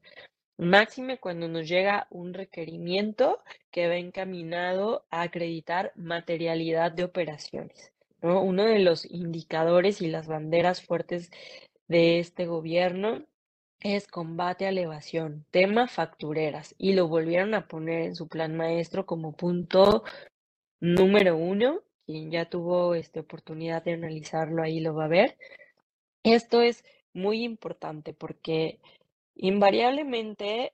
[0.59, 3.39] Máxime cuando nos llega un requerimiento
[3.71, 7.93] que va encaminado a acreditar materialidad de operaciones.
[8.23, 8.43] ¿no?
[8.43, 11.31] Uno de los indicadores y las banderas fuertes
[11.87, 13.25] de este gobierno
[13.81, 19.07] es combate a elevación, tema factureras, y lo volvieron a poner en su plan maestro
[19.07, 20.05] como punto
[20.81, 21.81] número uno.
[22.07, 25.37] Quien ya tuvo esta oportunidad de analizarlo ahí lo va a ver.
[26.23, 28.81] Esto es muy importante porque
[29.37, 30.73] invariablemente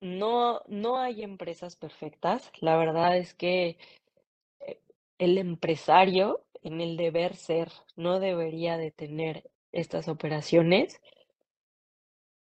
[0.00, 2.50] no, no hay empresas perfectas.
[2.60, 3.78] La verdad es que
[4.60, 4.80] eh,
[5.18, 11.00] el empresario en el deber ser no debería de tener estas operaciones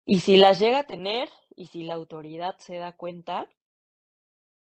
[0.06, 3.48] y si las llega a tener, y si la autoridad se da cuenta,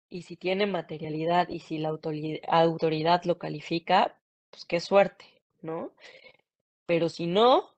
[0.09, 4.17] y si tiene materialidad, y si la autoridad lo califica,
[4.49, 5.25] pues qué suerte,
[5.61, 5.91] ¿no?
[6.85, 7.69] Pero si no,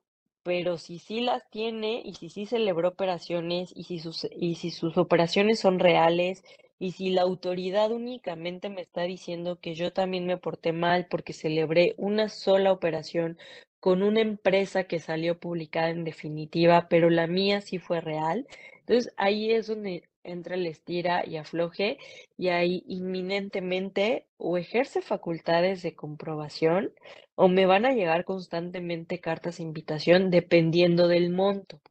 [0.42, 4.70] pero si sí las tiene, y si sí celebró operaciones, y si sus, y si
[4.70, 6.42] sus operaciones son reales,
[6.80, 11.32] y si la autoridad únicamente me está diciendo que yo también me porté mal porque
[11.32, 13.38] celebré una sola operación
[13.84, 18.46] con una empresa que salió publicada en definitiva, pero la mía sí fue real.
[18.78, 21.98] Entonces ahí es donde entra el estira y afloje
[22.38, 26.94] y ahí inminentemente o ejerce facultades de comprobación
[27.34, 31.82] o me van a llegar constantemente cartas de invitación dependiendo del monto.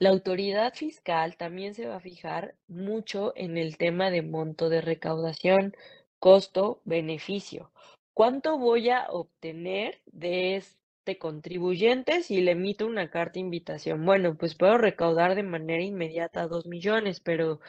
[0.00, 4.80] La autoridad fiscal también se va a fijar mucho en el tema de monto de
[4.80, 5.76] recaudación,
[6.18, 7.70] costo, beneficio.
[8.12, 10.56] ¿Cuánto voy a obtener de
[11.04, 14.04] de contribuyentes y le emito una carta de invitación.
[14.04, 17.60] Bueno, pues puedo recaudar de manera inmediata dos millones, pero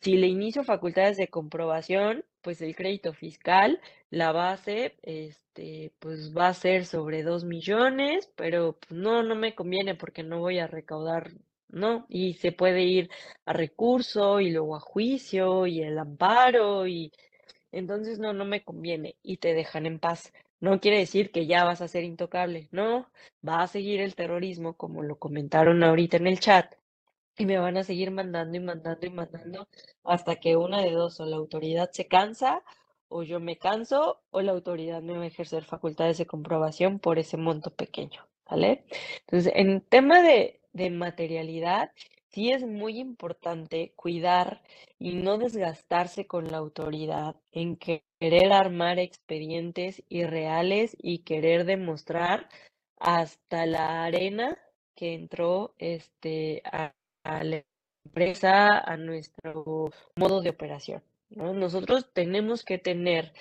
[0.00, 6.48] si le inicio facultades de comprobación, pues el crédito fiscal, la base, este, pues va
[6.48, 10.66] a ser sobre dos millones, pero pues no, no me conviene porque no voy a
[10.66, 11.32] recaudar,
[11.68, 12.06] ¿no?
[12.08, 13.10] Y se puede ir
[13.44, 17.12] a recurso y luego a juicio y el amparo y
[17.72, 20.32] entonces no, no me conviene y te dejan en paz.
[20.60, 23.10] No quiere decir que ya vas a ser intocable, no,
[23.46, 26.74] va a seguir el terrorismo como lo comentaron ahorita en el chat
[27.38, 29.68] y me van a seguir mandando y mandando y mandando
[30.04, 32.62] hasta que una de dos o la autoridad se cansa
[33.08, 37.18] o yo me canso o la autoridad me va a ejercer facultades de comprobación por
[37.18, 38.84] ese monto pequeño, ¿vale?
[39.20, 41.90] Entonces, en tema de, de materialidad,
[42.30, 44.62] sí es muy importante cuidar
[44.98, 52.48] y no desgastarse con la autoridad en querer armar expedientes irreales y querer demostrar
[52.98, 54.58] hasta la arena
[54.94, 57.64] que entró este, a, la
[58.04, 61.02] empresa, a nuestro modo de operación.
[61.30, 63.32] Nosotros tenemos que tener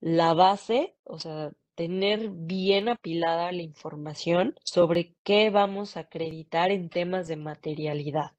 [0.00, 6.88] la base, o sea, tener bien apilada la información sobre qué vamos a acreditar en
[6.88, 8.32] temas de materialidad,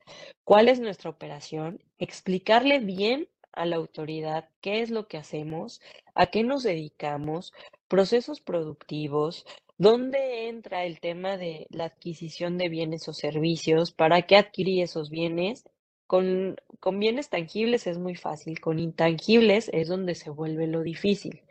[0.44, 5.82] cuál es nuestra operación, explicarle bien a la autoridad qué es lo que hacemos,
[6.16, 7.54] a qué nos dedicamos,
[7.88, 9.46] procesos productivos,
[9.78, 15.10] dónde entra el tema de la adquisición de bienes o servicios, para qué adquirir esos
[15.10, 15.64] bienes.
[16.08, 21.44] Con, con bienes tangibles es muy fácil, con intangibles es donde se vuelve lo difícil.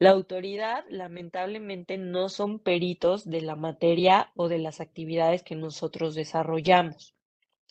[0.00, 6.14] La autoridad, lamentablemente, no son peritos de la materia o de las actividades que nosotros
[6.14, 7.14] desarrollamos.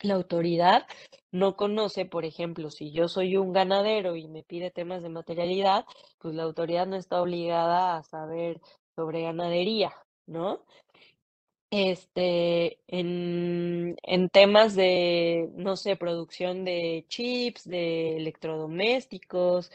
[0.01, 0.85] La autoridad
[1.31, 5.85] no conoce, por ejemplo, si yo soy un ganadero y me pide temas de materialidad,
[6.19, 8.61] pues la autoridad no está obligada a saber
[8.95, 9.91] sobre ganadería,
[10.27, 10.63] ¿no?
[11.71, 19.71] Este, en, en temas de, no sé, producción de chips, de electrodomésticos,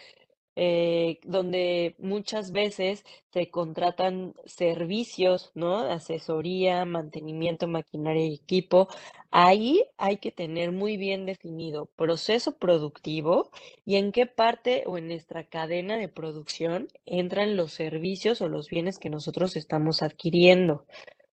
[0.56, 5.78] eh, donde muchas veces se contratan servicios, ¿no?
[5.78, 8.88] Asesoría, mantenimiento, maquinaria y equipo.
[9.32, 13.50] Ahí hay que tener muy bien definido proceso productivo
[13.84, 18.68] y en qué parte o en nuestra cadena de producción entran los servicios o los
[18.68, 20.86] bienes que nosotros estamos adquiriendo.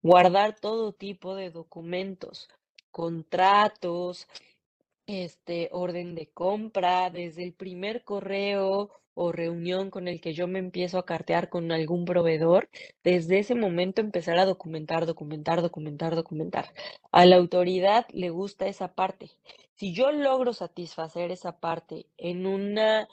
[0.03, 2.49] Guardar todo tipo de documentos,
[2.91, 4.29] contratos,
[5.07, 10.59] este orden de compra, desde el primer correo o reunión con el que yo me
[10.59, 12.69] empiezo a cartear con algún proveedor,
[13.03, 16.73] desde ese momento empezar a documentar, documentar, documentar, documentar.
[17.13, 19.31] A la autoridad le gusta esa parte.
[19.75, 23.09] Si yo logro satisfacer esa parte en una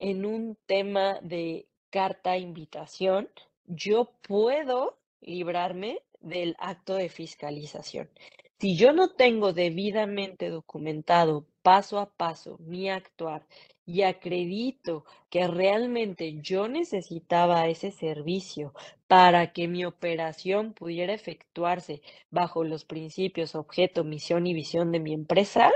[0.00, 3.30] en un tema de carta invitación,
[3.66, 8.10] yo puedo librarme del acto de fiscalización.
[8.58, 13.46] Si yo no tengo debidamente documentado paso a paso mi actuar
[13.86, 18.74] y acredito que realmente yo necesitaba ese servicio
[19.06, 25.14] para que mi operación pudiera efectuarse bajo los principios, objeto, misión y visión de mi
[25.14, 25.70] empresa,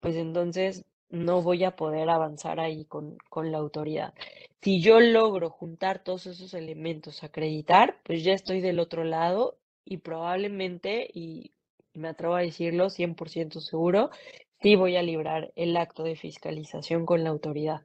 [0.00, 4.12] pues entonces no voy a poder avanzar ahí con, con la autoridad.
[4.60, 9.98] Si yo logro juntar todos esos elementos, acreditar, pues ya estoy del otro lado y
[9.98, 11.52] probablemente, y
[11.94, 14.10] me atrevo a decirlo 100% seguro,
[14.60, 17.82] sí voy a librar el acto de fiscalización con la autoridad.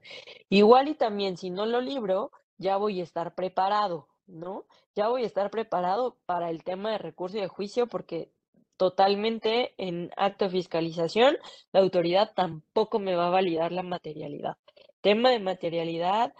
[0.49, 4.65] Igual y también si no lo libro, ya voy a estar preparado, ¿no?
[4.95, 8.31] Ya voy a estar preparado para el tema de recurso y de juicio porque
[8.77, 11.37] totalmente en acto de fiscalización,
[11.71, 14.57] la autoridad tampoco me va a validar la materialidad.
[15.01, 16.33] Tema de materialidad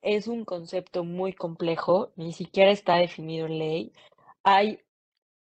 [0.00, 3.92] es un concepto muy complejo, ni siquiera está definido en ley.
[4.42, 4.80] Hay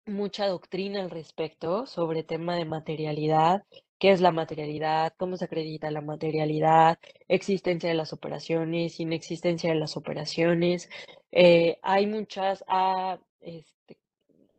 [0.07, 3.65] mucha doctrina al respecto sobre tema de materialidad,
[4.01, 9.77] qué es la materialidad, cómo se acredita la materialidad, existencia de las operaciones, inexistencia de
[9.79, 10.91] las operaciones.
[11.33, 13.99] Eh, hay muchas, ah, este,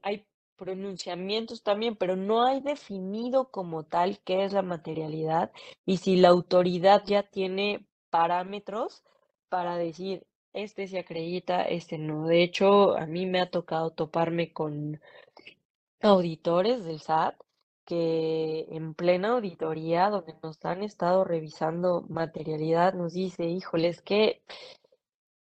[0.04, 0.25] hay
[0.58, 5.51] pronunciamientos también, pero no hay definido como tal qué es la materialidad
[5.86, 9.04] y si la autoridad ya tiene parámetros
[9.49, 12.27] para decir, este se acredita, este no.
[12.27, 15.01] De hecho, a mí me ha tocado toparme con
[16.01, 17.36] auditores del SAT
[17.91, 24.41] que en plena auditoría, donde nos han estado revisando materialidad, nos dice, híjole, es que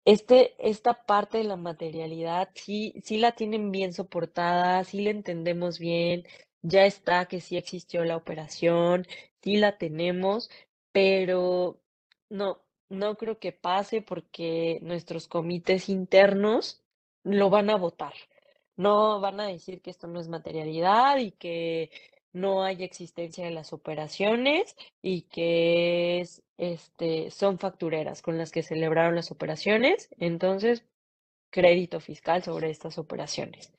[0.05, 5.81] este, esta parte de la materialidad sí, sí la tienen bien soportada, sí la entendemos
[5.81, 6.25] bien,
[6.63, 9.07] ya está que sí existió la operación,
[9.43, 10.49] sí la tenemos,
[10.93, 11.81] pero
[12.31, 16.85] no, no creo que pase porque nuestros comités internos
[17.25, 18.15] lo van a votar.
[18.77, 21.91] No van a decir que esto no es materialidad y que
[22.33, 28.63] no hay existencia de las operaciones y que es, este, son factureras con las que
[28.63, 30.85] celebraron las operaciones, entonces
[31.51, 33.73] crédito fiscal sobre estas operaciones.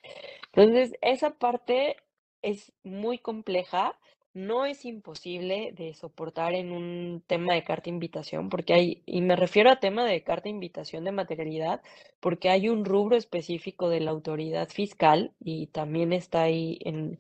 [0.53, 1.97] Entonces, esa parte
[2.41, 3.97] es muy compleja,
[4.33, 9.35] no es imposible de soportar en un tema de carta invitación, porque hay, y me
[9.35, 11.81] refiero a tema de carta invitación de materialidad,
[12.19, 17.19] porque hay un rubro específico de la autoridad fiscal y también está ahí en,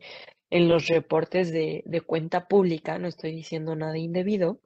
[0.49, 4.59] en los reportes de, cuenta pública, no estoy diciendo nada indebido,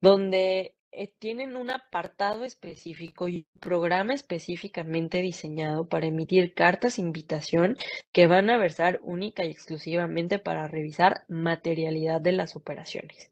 [0.00, 7.76] donde eh, tienen un apartado específico y un programa específicamente diseñado para emitir cartas invitación
[8.12, 13.30] que van a versar única y exclusivamente para revisar materialidad de las operaciones.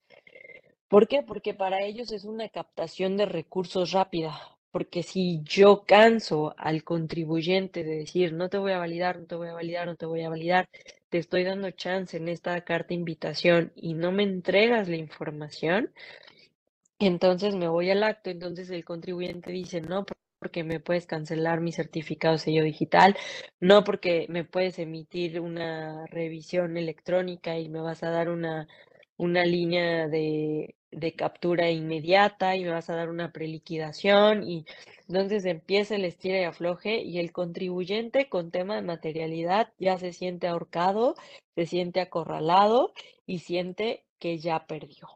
[0.89, 1.23] ¿Por qué?
[1.23, 7.83] Porque para ellos es una captación de recursos rápida, porque si yo canso al contribuyente
[7.83, 10.21] de decir, no te voy a validar, no te voy a validar, no te voy
[10.21, 10.69] a validar,
[11.09, 15.95] te estoy dando chance en esta carta invitación y no me entregas la información,
[16.99, 20.05] entonces me voy al acto, entonces el contribuyente dice, no,
[20.39, 23.17] porque me puedes cancelar mi certificado de sello digital,
[23.61, 28.69] no porque me puedes emitir una revisión electrónica y me vas a dar una,
[29.17, 34.65] una línea de de captura inmediata y me vas a dar una preliquidación y
[35.09, 40.13] entonces empieza el estira y afloje y el contribuyente con tema de materialidad ya se
[40.13, 41.15] siente ahorcado,
[41.55, 42.93] se siente acorralado
[43.27, 45.09] y siente que ya perdió.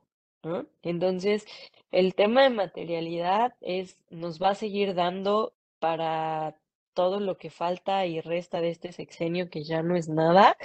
[0.82, 1.44] Entonces,
[1.90, 6.56] el tema de materialidad es, nos va a seguir dando para
[6.94, 10.56] todo lo que falta y resta de este sexenio que ya no es nada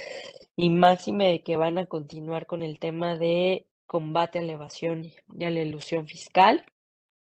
[0.56, 5.04] y máxime de que van a continuar con el tema de combate a la evasión
[5.04, 6.64] y a la ilusión fiscal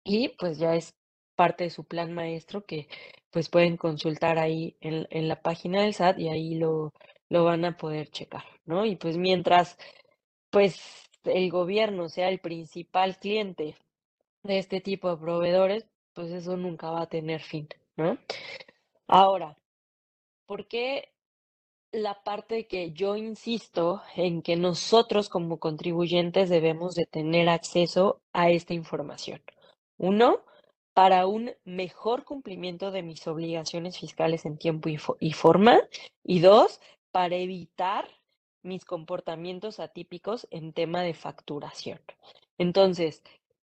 [0.05, 0.95] y pues ya es
[1.37, 2.89] parte de su plan maestro que
[3.31, 6.93] pues pueden consultar ahí en, en la página del SAT y ahí lo,
[7.29, 8.85] lo van a poder checar, ¿no?
[8.85, 9.79] Y pues mientras
[10.51, 13.77] pues el gobierno sea el principal cliente
[14.43, 18.19] de este tipo de proveedores, pues eso nunca va a tener fin, ¿no?
[19.07, 19.57] Ahora,
[20.47, 21.12] ¿por qué
[21.93, 28.51] la parte que yo insisto en que nosotros como contribuyentes debemos de tener acceso a
[28.51, 29.43] esta información.
[29.99, 30.41] Uno,
[30.95, 34.89] para un mejor cumplimiento de mis obligaciones fiscales en tiempo
[35.21, 35.81] y, forma.
[36.25, 36.81] Y dos,
[37.11, 38.09] para evitar
[38.63, 42.01] mis comportamientos atípicos en tema de facturación.
[42.59, 43.23] Entonces,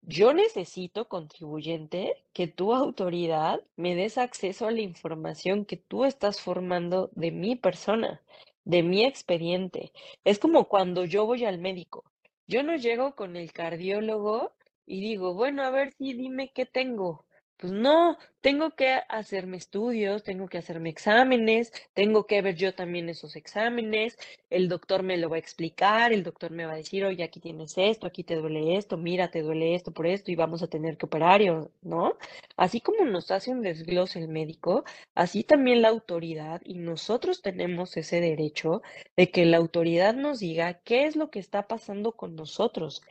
[0.08, 6.42] yo necesito, contribuyente, que tu autoridad me des acceso a la información que tú estás
[6.42, 8.22] formando de mi persona,
[8.66, 9.92] de mi expediente.
[10.24, 12.04] Es como cuando yo voy al médico.
[12.48, 14.54] Yo no llego con el cardiólogo
[14.86, 17.26] y digo, bueno, a ver si dime qué tengo.
[17.58, 23.10] Pues no, tengo que hacerme estudios, tengo que hacerme exámenes, tengo que ver yo también
[23.10, 24.20] esos exámenes,
[24.52, 27.40] el doctor me lo va a explicar, el doctor me va a decir, oye, aquí
[27.40, 30.68] tienes esto, aquí te duele esto, mira, te duele esto por esto y vamos a
[30.68, 31.42] tener que operar,
[31.82, 32.18] ¿no?
[32.56, 34.84] Así como nos hace un desglose el médico,
[35.16, 38.84] así también la autoridad y nosotros tenemos ese derecho
[39.18, 43.02] de que la autoridad nos diga qué es lo que está pasando con nosotros.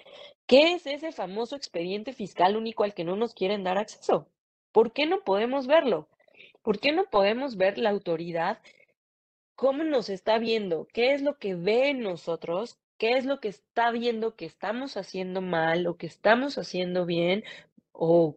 [0.47, 4.29] ¿Qué es ese famoso expediente fiscal único al que no nos quieren dar acceso?
[4.75, 6.09] ¿Por qué no podemos verlo?
[6.63, 8.59] ¿Por qué no podemos ver la autoridad
[9.55, 10.89] cómo nos está viendo?
[10.93, 12.81] ¿Qué es lo que ve en nosotros?
[12.99, 17.45] ¿Qué es lo que está viendo que estamos haciendo mal o que estamos haciendo bien
[17.93, 18.37] o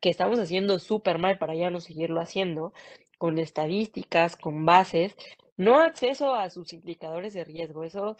[0.00, 2.72] que estamos haciendo súper mal para ya no seguirlo haciendo?
[3.16, 5.14] Con estadísticas, con bases,
[5.56, 7.84] no acceso a sus indicadores de riesgo.
[7.84, 8.16] Eso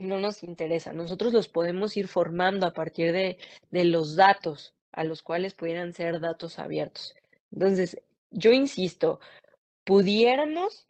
[0.00, 0.92] no nos interesa.
[0.92, 3.38] Nosotros los podemos ir formando a partir de,
[3.70, 7.14] de los datos a los cuales pudieran ser datos abiertos.
[7.52, 9.20] Entonces, yo insisto,
[9.84, 10.86] pudiéramos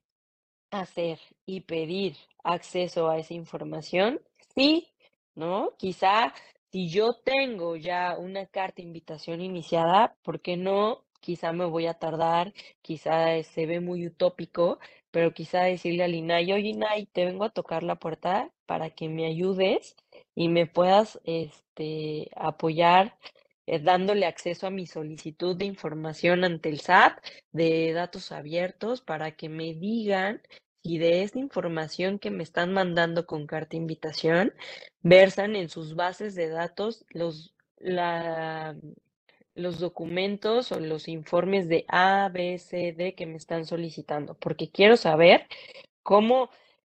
[0.70, 4.20] hacer y pedir acceso a esa información,
[4.54, 4.88] sí,
[5.34, 5.74] ¿no?
[5.78, 6.34] Quizá
[6.70, 11.04] si yo tengo ya una carta de invitación iniciada, ¿por qué no?
[11.20, 14.78] Quizá me voy a tardar, quizá se ve muy utópico,
[15.10, 19.08] pero quizá decirle al INAI, oye INAI, te vengo a tocar la puerta para que
[19.08, 19.96] me ayudes
[20.34, 23.16] y me puedas este, apoyar
[23.70, 27.18] eh, dándole acceso a mi solicitud de información ante el SAT
[27.52, 30.40] de datos abiertos para que me digan
[30.82, 34.54] si de esta información que me están mandando con carta invitación
[35.02, 38.74] versan en sus bases de datos los, la,
[39.54, 44.70] los documentos o los informes de A, B, C, D que me están solicitando, porque
[44.70, 45.46] quiero saber
[46.02, 46.48] cómo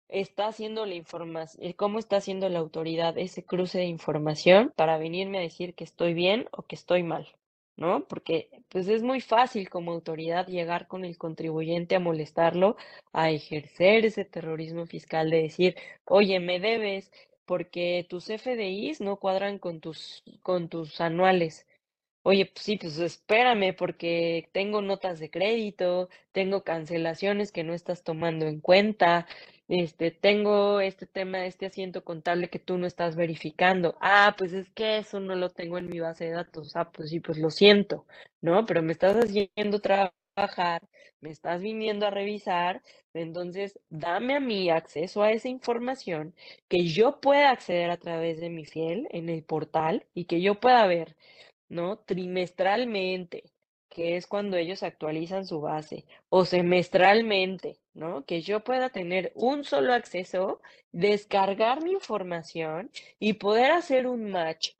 [0.08, 4.98] está haciendo la información, eh, cómo está haciendo la autoridad ese cruce de información para
[4.98, 7.28] venirme a decir que estoy bien o que estoy mal,
[7.76, 8.04] ¿no?
[8.06, 12.76] Porque pues es muy fácil como autoridad llegar con el contribuyente a molestarlo,
[13.12, 17.10] a ejercer ese terrorismo fiscal de decir, oye, me debes
[17.46, 21.66] porque tus FDIs no cuadran con tus, con tus anuales.
[22.24, 28.02] Oye, pues sí, pues espérame porque tengo notas de crédito, tengo cancelaciones que no estás
[28.02, 29.28] tomando en cuenta,
[29.68, 33.96] este, tengo este tema, este asiento contable que tú no estás verificando.
[34.00, 36.76] Ah, pues es que eso no lo tengo en mi base de datos.
[36.76, 38.06] Ah, pues sí, pues lo siento,
[38.40, 38.64] ¿no?
[38.66, 40.82] Pero me estás haciendo trabajar,
[41.20, 42.82] me estás viniendo a revisar,
[43.14, 46.34] entonces dame a mí acceso a esa información
[46.68, 50.60] que yo pueda acceder a través de mi fiel en el portal y que yo
[50.60, 51.16] pueda ver
[51.68, 51.98] ¿no?
[51.98, 53.44] Trimestralmente,
[53.88, 58.24] que es cuando ellos actualizan su base, o semestralmente, ¿no?
[58.26, 60.60] Que yo pueda tener un solo acceso,
[60.92, 64.72] descargar mi información y poder hacer un match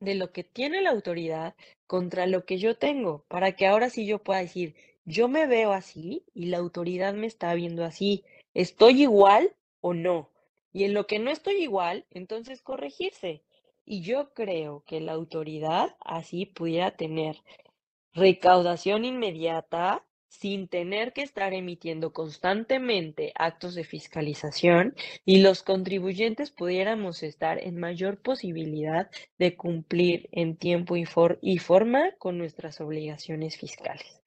[0.00, 1.54] de lo que tiene la autoridad
[1.86, 5.72] contra lo que yo tengo, para que ahora sí yo pueda decir, yo me veo
[5.72, 10.30] así y la autoridad me está viendo así, ¿estoy igual o no?
[10.72, 13.42] Y en lo que no estoy igual, entonces corregirse.
[13.84, 17.36] Y yo creo que la autoridad así pudiera tener
[18.14, 20.04] recaudación inmediata
[20.38, 27.78] sin tener que estar emitiendo constantemente actos de fiscalización y los contribuyentes pudiéramos estar en
[27.78, 34.20] mayor posibilidad de cumplir en tiempo y, forma con nuestras obligaciones fiscales.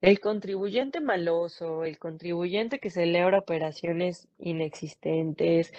[0.00, 5.72] El contribuyente maloso, el contribuyente que celebra operaciones inexistentes,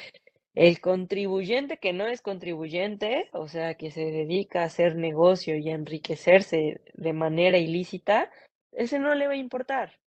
[0.55, 5.69] el contribuyente que no es contribuyente, o sea, que se dedica a hacer negocio y
[5.69, 8.29] a enriquecerse de manera ilícita,
[8.71, 9.99] ese no le va a importar.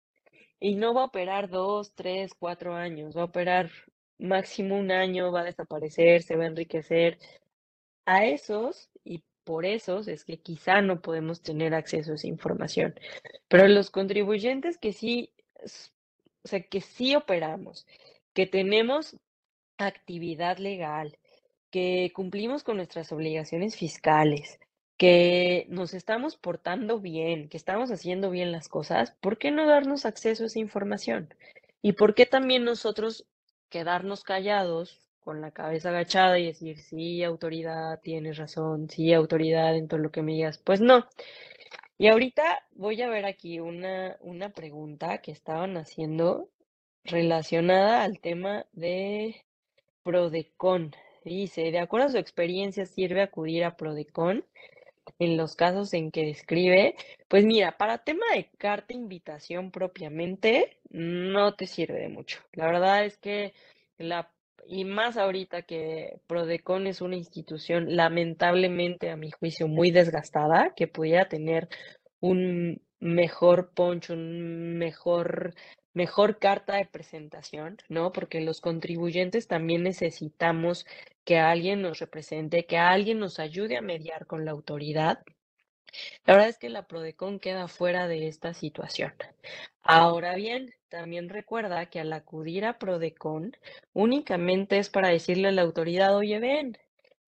[0.60, 3.70] Y no va a operar dos, tres, cuatro años, va a operar
[4.18, 7.18] máximo un año, va a desaparecer, se va a enriquecer.
[8.06, 12.94] A esos y por esos es que quizá no podemos tener acceso a esa información.
[13.48, 15.32] Pero los contribuyentes que sí,
[16.44, 17.86] o sea, que sí operamos,
[18.32, 19.16] que tenemos
[19.78, 21.18] actividad legal,
[21.70, 24.60] que cumplimos con nuestras obligaciones fiscales,
[25.02, 30.06] que nos estamos portando bien, que estamos haciendo bien las cosas, ¿por qué no darnos
[30.06, 31.34] acceso a esa información?
[31.82, 33.26] ¿Y por qué también nosotros
[33.68, 39.88] quedarnos callados con la cabeza agachada y decir, sí, autoridad, tienes razón, sí, autoridad en
[39.88, 40.58] todo lo que me digas?
[40.58, 41.08] Pues no.
[41.98, 46.48] Y ahorita voy a ver aquí una, una pregunta que estaban haciendo
[47.02, 49.44] relacionada al tema de
[50.04, 50.94] Prodecon.
[51.24, 54.44] Dice, de acuerdo a su experiencia, sirve acudir a Prodecon
[55.18, 56.94] en los casos en que describe.
[57.28, 62.40] Pues mira, para tema de carta invitación propiamente, no te sirve de mucho.
[62.52, 63.54] La verdad es que
[63.98, 64.30] la
[64.66, 70.86] y más ahorita que Prodecon es una institución lamentablemente, a mi juicio, muy desgastada, que
[70.86, 71.68] pudiera tener
[72.20, 75.54] un mejor poncho, un mejor,
[75.94, 78.12] mejor carta de presentación, ¿no?
[78.12, 80.86] Porque los contribuyentes también necesitamos
[81.24, 85.22] que alguien nos represente, que alguien nos ayude a mediar con la autoridad.
[86.24, 89.12] La verdad es que la Prodecon queda fuera de esta situación.
[89.82, 93.56] Ahora bien, también recuerda que al acudir a Prodecon
[93.92, 96.78] únicamente es para decirle a la autoridad, oye, ven,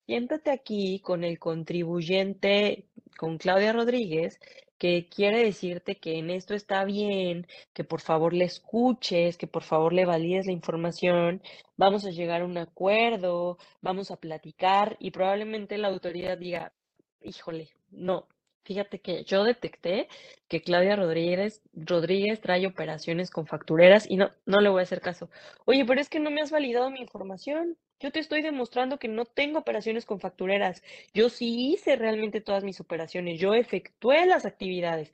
[0.07, 2.87] siéntate aquí con el contribuyente,
[3.19, 4.41] con Claudia Rodríguez,
[4.85, 9.63] que quiere decirte que en esto está bien, que por favor le escuches, que por
[9.63, 11.41] favor le valides la información,
[11.79, 16.75] vamos a llegar a un acuerdo, vamos a platicar y probablemente la autoridad diga,
[17.23, 18.29] híjole, no,
[18.65, 20.09] Fíjate que yo detecté
[20.49, 25.03] que Claudia Rodríguez, Rodríguez trae operaciones con factureras y no, no le voy a hacer
[25.03, 25.29] caso.
[25.67, 27.77] Oye, pero es que no me has validado mi información.
[28.01, 30.83] Yo te estoy demostrando que no tengo operaciones con factureras.
[31.13, 33.39] Yo sí hice realmente todas mis operaciones.
[33.39, 35.13] Yo efectué las actividades.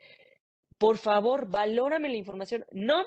[0.78, 2.64] Por favor, valórame la información.
[2.70, 3.04] No,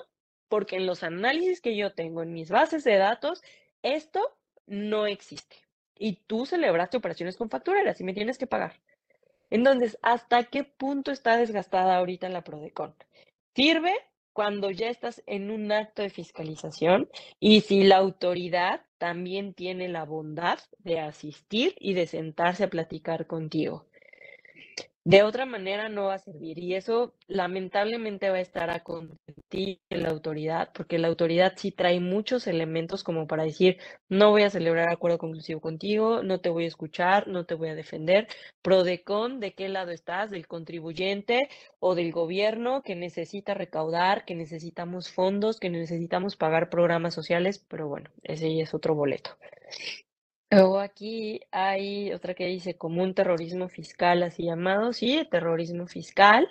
[0.48, 3.42] porque en los análisis que yo tengo en mis bases de datos,
[3.82, 4.20] esto
[4.66, 5.56] no existe.
[5.98, 8.80] Y tú celebraste operaciones con factureras y me tienes que pagar.
[9.50, 12.94] Entonces, ¿hasta qué punto está desgastada ahorita la Prodecon?
[13.54, 13.94] Sirve
[14.32, 20.04] cuando ya estás en un acto de fiscalización y si la autoridad también tiene la
[20.04, 23.86] bondad de asistir y de sentarse a platicar contigo.
[25.06, 29.78] De otra manera no va a servir y eso lamentablemente va a estar a consentir
[29.90, 33.76] la autoridad, porque la autoridad sí trae muchos elementos como para decir,
[34.08, 37.68] no voy a celebrar acuerdo conclusivo contigo, no te voy a escuchar, no te voy
[37.68, 38.28] a defender.
[38.62, 40.30] Prodecon, ¿de qué lado estás?
[40.30, 41.50] ¿Del contribuyente
[41.80, 47.58] o del gobierno que necesita recaudar, que necesitamos fondos, que necesitamos pagar programas sociales?
[47.68, 49.36] Pero bueno, ese es otro boleto.
[50.54, 56.48] Luego aquí hay otra que dice común terrorismo fiscal, así llamado, sí, terrorismo fiscal.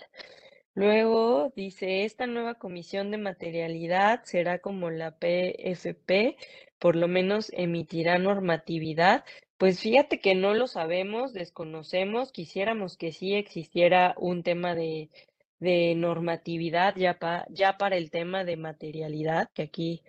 [0.75, 6.35] Luego dice, esta nueva comisión de materialidad será como la PFP,
[6.79, 9.23] por lo menos emitirá normatividad.
[9.57, 15.11] Pues fíjate que no lo sabemos, desconocemos, quisiéramos que sí existiera un tema de
[15.63, 17.17] de normatividad ya,
[17.49, 20.03] ya para el tema de materialidad, que aquí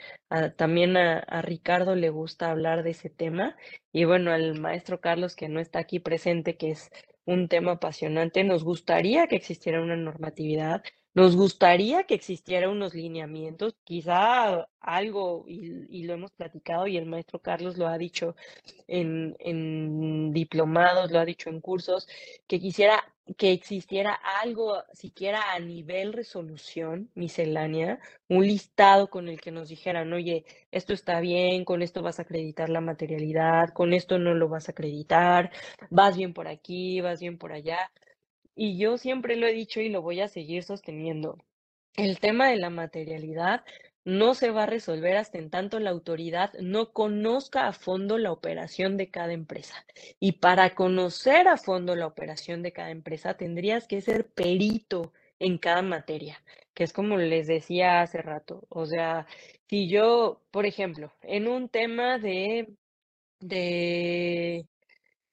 [0.57, 3.57] también a, Ricardo le gusta hablar de ese tema,
[3.92, 6.90] y bueno, al maestro Carlos que no está aquí presente, que es
[7.24, 10.82] un tema apasionante, nos gustaría que existiera una normatividad,
[11.15, 17.41] nos gustaría que existiera unos lineamientos, quizá algo, y, lo hemos platicado, y el maestro
[17.41, 18.37] Carlos lo ha dicho
[18.89, 22.09] en, en diplomados, lo ha dicho en cursos,
[22.47, 23.03] que quisiera
[23.39, 24.12] que existiera
[24.43, 27.99] algo, siquiera a nivel resolución miscelánea,
[28.29, 32.23] un listado con el que nos dijeran, oye, esto está bien, con esto vas a
[32.23, 35.51] acreditar la materialidad, con esto no lo vas a acreditar,
[35.91, 37.91] vas bien por aquí, vas bien por allá.
[38.55, 41.38] Y yo siempre lo he dicho y lo voy a seguir sosteniendo.
[41.96, 43.64] El tema de la materialidad
[44.05, 48.32] no se va a resolver hasta en tanto la autoridad no conozca a fondo la
[48.32, 49.86] operación de cada empresa.
[50.20, 55.59] Y para conocer a fondo la operación de cada empresa, tendrías que ser perito en
[55.59, 56.42] cada materia,
[56.74, 58.66] que es como les decía hace rato.
[58.68, 59.26] O sea,
[59.68, 62.74] si yo, por ejemplo, en un tema de,
[63.40, 64.66] de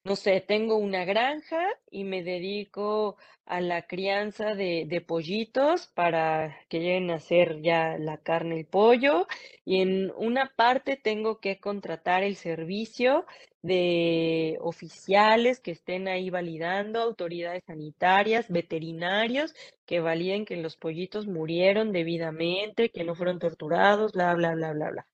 [0.04, 6.80] no sé, tengo una granja y me dedico a la crianza de, pollitos para que
[6.80, 9.28] lleguen a ser ya la carne, el pollo,
[9.66, 13.26] y en una parte tengo que contratar el servicio
[13.62, 19.54] de oficiales que estén ahí validando, autoridades sanitarias, veterinarios
[19.86, 24.89] que validen que los pollitos murieron debidamente, que no fueron torturados, bla, bla, bla, bla,
[24.91, 25.11] bla.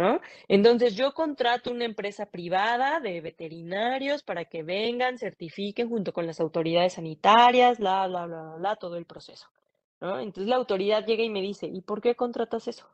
[0.00, 0.20] ¿No?
[0.48, 6.40] Entonces yo contrato una empresa privada de veterinarios para que vengan, certifiquen junto con las
[6.40, 9.46] autoridades sanitarias, bla, bla, bla, bla, todo el proceso.
[10.00, 12.86] Entonces la autoridad llega y me dice, ¿y por qué contratas eso?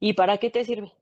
[0.00, 0.92] ¿Y para qué te sirve?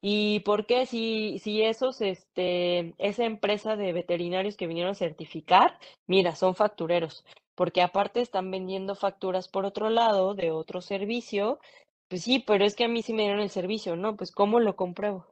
[0.00, 5.78] ¿Y por qué si, si esos, este, esa empresa de veterinarios que vinieron a certificar,
[6.06, 7.24] mira, son factureros?
[7.54, 11.60] Porque aparte están vendiendo facturas por otro lado de otro servicio
[12.08, 14.16] pues sí, pero es que a mí sí me dieron el servicio, ¿no?
[14.16, 15.26] Pues ¿cómo lo compruebo?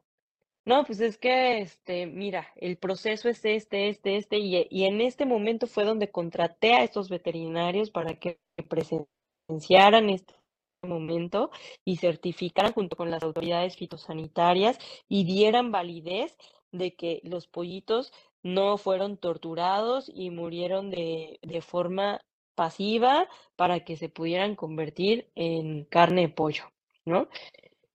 [0.65, 4.99] No, pues es que, este, mira, el proceso es este, este, este, y, y en
[4.99, 10.33] este momento fue donde contraté a estos veterinarios para que presenciaran este
[10.81, 11.51] momento
[11.85, 16.35] y certificaran junto con las autoridades fitosanitarias y dieran validez
[16.71, 18.11] de que los pollitos
[18.43, 22.21] no fueron torturados y murieron de, de forma
[22.55, 26.65] pasiva para que se pudieran convertir en carne de pollo,
[27.05, 27.27] ¿no?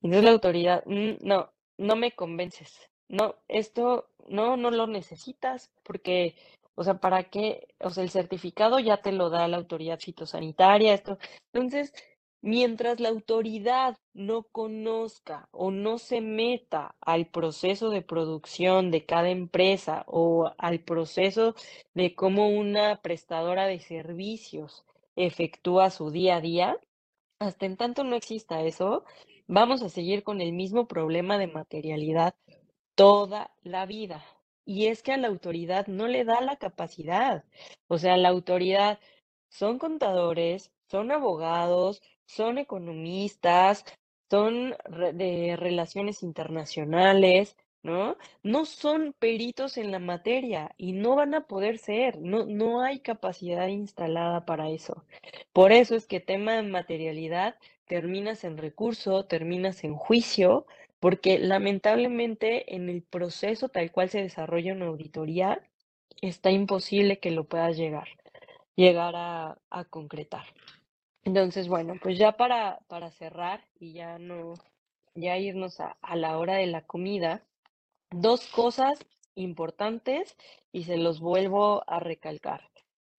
[0.03, 6.35] Entonces la autoridad, "Mm, no, no me convences, no, esto no, no lo necesitas porque,
[6.75, 7.69] o sea, ¿para qué?
[7.81, 11.19] O sea, el certificado ya te lo da la autoridad fitosanitaria, esto.
[11.53, 11.93] Entonces,
[12.43, 19.30] mientras la autoridad no conozca o no se meta al proceso de producción de cada
[19.30, 21.55] empresa o al proceso
[21.95, 24.84] de cómo una prestadora de servicios
[25.16, 26.78] efectúa su día a día,
[27.38, 29.05] hasta en tanto no exista eso,
[29.47, 32.34] vamos a seguir con el mismo problema de materialidad
[32.95, 34.24] toda la vida.
[34.64, 37.45] Y es que a la autoridad no le da la capacidad.
[37.88, 39.01] O sea, la autoridad
[39.49, 42.03] son contadores, son abogados,
[42.35, 43.85] son economistas,
[44.31, 44.76] son
[45.12, 48.16] de relaciones internacionales, ¿no?
[48.43, 53.01] No son peritos en la materia y no van a poder ser, no, no hay
[53.01, 55.05] capacidad instalada para eso.
[55.53, 57.57] Por eso es que tema de materialidad
[57.87, 60.66] terminas en recurso, terminas en juicio,
[61.01, 65.61] porque lamentablemente en el proceso tal cual se desarrolla una auditoría,
[66.20, 68.09] está imposible que lo puedas llegar,
[68.76, 70.45] llegar a, a concretar.
[71.25, 74.55] Entonces, bueno, pues ya para, para cerrar y ya no,
[75.14, 77.45] ya irnos a, a la hora de la comida,
[78.11, 78.99] dos cosas
[79.35, 80.37] importantes
[80.73, 82.68] y se los vuelvo a recalcar.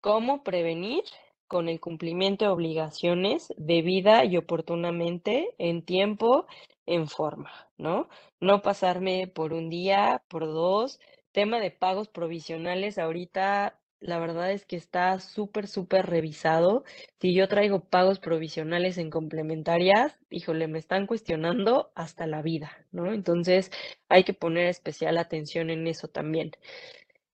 [0.01, 1.03] ¿Cómo prevenir
[1.47, 6.47] con el cumplimiento de obligaciones debida y oportunamente en tiempo,
[6.85, 8.07] en forma, ¿no?
[8.39, 10.99] No pasarme por un día, por dos.
[11.33, 16.83] Tema de pagos provisionales, ahorita la verdad es que está súper, súper revisado.
[17.19, 23.13] Si yo traigo pagos provisionales en complementarias, híjole, me están cuestionando hasta la vida, ¿no?
[23.13, 23.71] Entonces
[24.09, 26.51] hay que poner especial atención en eso también.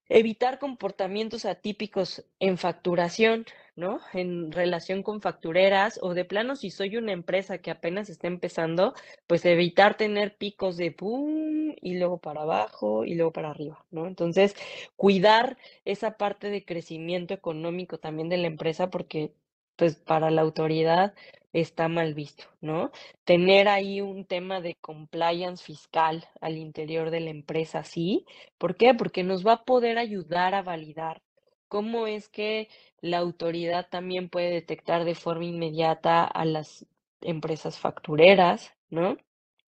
[0.10, 3.46] Evitar comportamientos atípicos en facturación,
[3.78, 4.00] ¿no?
[4.14, 8.94] En relación con factureras o de plano si soy una empresa que apenas está empezando,
[9.28, 14.08] pues evitar tener picos de pum y luego para abajo y luego para arriba, ¿no?
[14.08, 14.56] Entonces,
[14.96, 19.34] cuidar esa parte de crecimiento económico también de la empresa porque
[19.76, 21.14] pues para la autoridad
[21.54, 22.92] está mal visto, ¿no?
[23.26, 28.26] Tener ahí un tema de compliance fiscal al interior de la empresa, sí.
[28.58, 28.94] ¿Por qué?
[28.96, 31.22] Porque nos va a poder ayudar a validar
[31.68, 32.70] cómo es que
[33.02, 36.86] la autoridad también puede detectar de forma inmediata a las
[37.22, 39.18] empresas factureras, ¿no?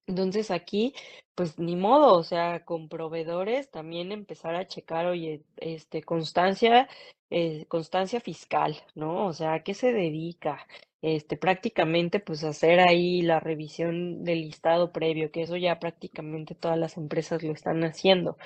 [0.08, 0.93] Entonces aquí,
[1.36, 6.89] pues ni modo, o sea, con proveedores también empezar a checar, oye, este, constancia,
[7.30, 9.28] eh, constancia fiscal, ¿no?
[9.28, 10.66] O sea, ¿a qué se dedica?
[11.02, 16.78] Este, prácticamente, pues hacer ahí la revisión del listado previo, que eso ya prácticamente todas
[16.78, 18.38] las empresas lo están haciendo.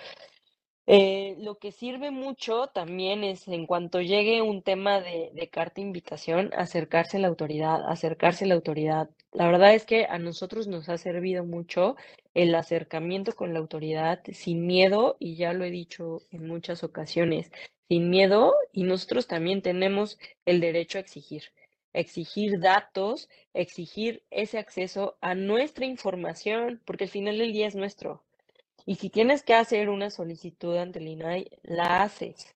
[0.86, 5.80] Eh, lo que sirve mucho también es en cuanto llegue un tema de, de carta
[5.82, 9.10] invitación, acercarse a la autoridad, acercarse a la autoridad.
[9.32, 11.96] La verdad es que a nosotros nos ha servido mucho
[12.34, 17.52] el acercamiento con la autoridad sin miedo, y ya lo he dicho en muchas ocasiones,
[17.88, 21.44] sin miedo, y nosotros también tenemos el derecho a exigir,
[21.94, 28.22] exigir datos, exigir ese acceso a nuestra información, porque al final del día es nuestro.
[28.86, 32.56] Y si tienes que hacer una solicitud ante el INAI, la haces.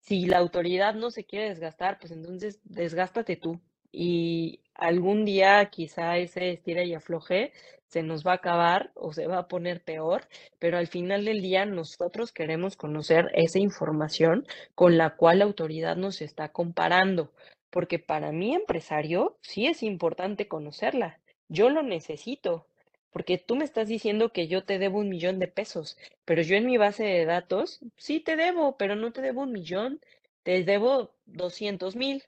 [0.00, 3.60] Si la autoridad no se quiere desgastar, pues entonces desgástate tú.
[3.92, 7.52] Y algún día quizá ese estira y afloje
[7.90, 10.28] se nos va a acabar o se va a poner peor,
[10.60, 14.46] pero al final del día nosotros queremos conocer esa información
[14.76, 17.32] con la cual la autoridad nos está comparando,
[17.68, 21.18] porque para mí empresario sí es importante conocerla.
[21.48, 22.69] Yo lo necesito.
[23.10, 26.56] Porque tú me estás diciendo que yo te debo un millón de pesos, pero yo
[26.56, 30.00] en mi base de datos sí te debo, pero no te debo un millón,
[30.42, 32.22] te debo 200 mil,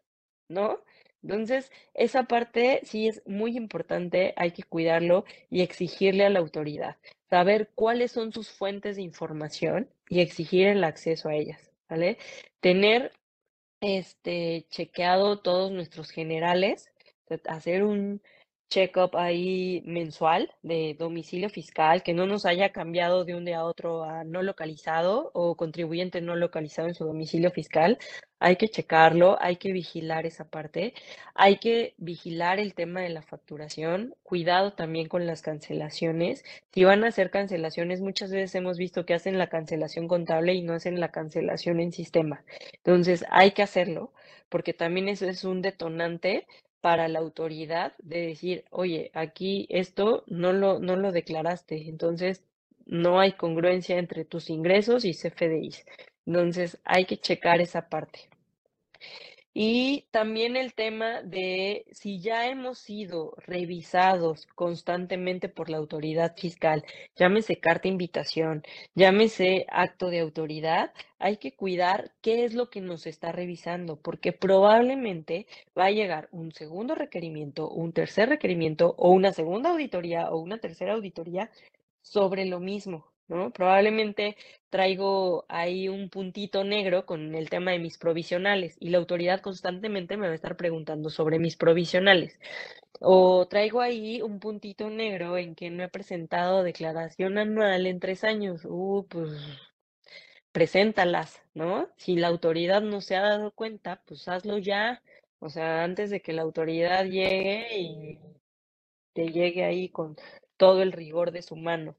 [0.49, 0.81] ¿no?
[1.23, 6.97] Entonces, esa parte sí es muy importante, hay que cuidarlo y exigirle a la autoridad,
[7.31, 12.19] saber cuáles son sus fuentes de información y exigir el acceso a ellas, ¿vale?
[12.61, 13.13] Tener
[13.81, 16.93] este chequeado todos nuestros generales,
[17.47, 18.21] hacer un
[18.73, 23.65] check-up ahí mensual de domicilio fiscal, que no nos haya cambiado de un día a
[23.65, 27.99] otro a no localizado o contribuyente no localizado en su domicilio fiscal.
[28.41, 30.95] Hay que checarlo, hay que vigilar esa parte,
[31.35, 36.43] hay que vigilar el tema de la facturación, cuidado también con las cancelaciones.
[36.73, 40.63] Si van a hacer cancelaciones, muchas veces hemos visto que hacen la cancelación contable y
[40.63, 42.43] no hacen la cancelación en sistema.
[42.79, 44.13] Entonces, hay que hacerlo,
[44.49, 46.47] porque también eso es un detonante
[46.83, 52.45] para la autoridad de decir, oye, aquí esto no lo, no lo declaraste, entonces
[52.87, 55.87] no hay congruencia entre tus ingresos y CFDIs.
[56.27, 58.29] Entonces, hay que checar esa parte.
[59.55, 66.85] Y también el tema de si ya hemos sido revisados constantemente por la autoridad fiscal,
[67.17, 68.63] llámese carta invitación,
[68.95, 74.33] llámese acto de autoridad, hay que cuidar qué es lo que nos está revisando, porque
[74.33, 75.47] probablemente
[75.79, 80.59] va a llegar un segundo requerimiento, un tercer requerimiento o una segunda auditoría o una
[80.59, 81.51] tercera auditoría
[82.01, 83.12] sobre lo mismo.
[83.55, 84.37] Probablemente
[84.71, 90.17] traigo ahí un puntito negro con el tema de mis provisionales y la autoridad constantemente
[90.17, 92.39] me va a estar preguntando sobre mis provisionales.
[93.01, 98.25] O traigo ahí un puntito negro en que no he presentado declaración anual en tres
[98.25, 98.63] años.
[98.65, 99.31] Uh, pues
[100.53, 101.89] preséntalas, ¿no?
[101.97, 105.03] Si la autoridad no se ha dado cuenta, pues hazlo ya.
[105.39, 108.19] O sea, antes de que la autoridad llegue y
[109.15, 110.17] te llegue ahí con
[110.57, 111.97] todo el rigor de su mano.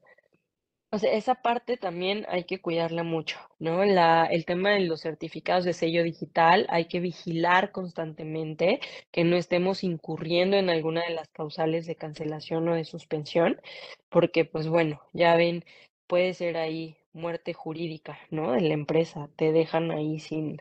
[1.02, 3.84] Esa parte también hay que cuidarla mucho, ¿no?
[3.84, 8.80] La, el tema de los certificados de sello digital, hay que vigilar constantemente
[9.10, 13.60] que no estemos incurriendo en alguna de las causales de cancelación o de suspensión,
[14.08, 15.64] porque pues bueno, ya ven,
[16.06, 18.52] puede ser ahí muerte jurídica, ¿no?
[18.52, 20.60] De la empresa, te dejan ahí sin,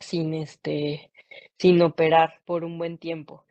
[0.00, 1.10] sin este,
[1.58, 3.44] sin operar por un buen tiempo.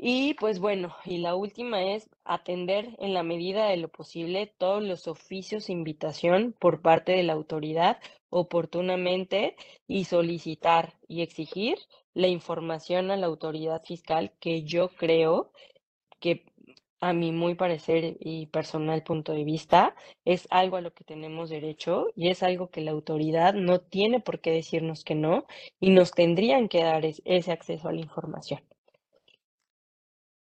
[0.00, 4.82] Y pues bueno, y la última es atender en la medida de lo posible todos
[4.82, 7.98] los oficios de invitación por parte de la autoridad
[8.30, 9.56] oportunamente
[9.88, 11.78] y solicitar y exigir
[12.14, 15.52] la información a la autoridad fiscal que yo creo
[16.20, 16.44] que
[17.00, 21.50] a mi muy parecer y personal punto de vista es algo a lo que tenemos
[21.50, 25.46] derecho y es algo que la autoridad no tiene por qué decirnos que no
[25.80, 28.60] y nos tendrían que dar ese acceso a la información.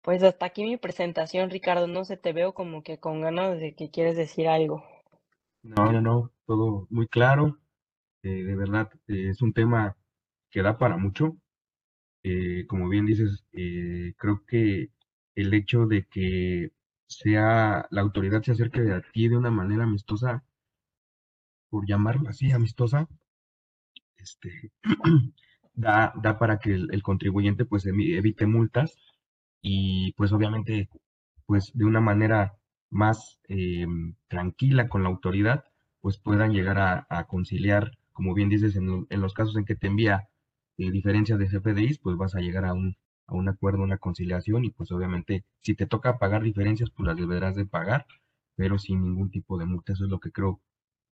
[0.10, 1.86] Pues hasta aquí mi presentación, Ricardo.
[1.86, 4.84] No se te veo como que con ganas de que quieres decir algo.
[5.62, 7.60] No, no, no, todo muy claro.
[8.24, 9.95] Eh, de verdad, eh, es un tema
[10.49, 11.38] que da para mucho.
[12.24, 14.89] Eh, como bien dices, creo que
[15.36, 16.72] el hecho de que
[17.05, 20.43] sea la autoridad se acerque a ti de una manera amistosa,
[21.70, 23.07] por llamarlo así, amistosa,
[24.18, 24.72] este,
[25.76, 28.97] da, da para que el, el contribuyente pues evite multas
[29.62, 30.89] y pues obviamente
[31.45, 33.88] pues de una manera más eh,
[34.28, 35.66] tranquila con la autoridad,
[36.01, 36.78] pues puedan llegar
[37.10, 40.30] a, conciliar, como bien dices, en, los casos en que te envía
[40.78, 42.97] eh, diferencias de CFDIs, pues vas a llegar a un,
[43.28, 47.18] a un acuerdo, una conciliación y pues obviamente si te toca pagar diferencias, pues las
[47.18, 48.05] deberás de pagar,
[48.55, 49.93] pero sin ningún tipo de multa.
[49.93, 50.62] Eso es lo que creo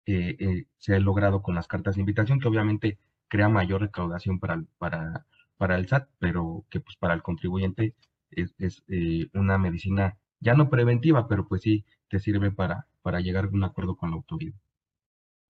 [0.06, 4.40] que eh, se ha logrado con las cartas de invitación, que obviamente crea mayor recaudación
[4.40, 5.26] para, para,
[5.58, 7.96] para el SAT, pero que pues para el contribuyente
[8.32, 13.46] es, eh, una medicina ya no preventiva, pero pues sí te sirve para, para llegar
[13.46, 14.60] a un acuerdo con la autoridad.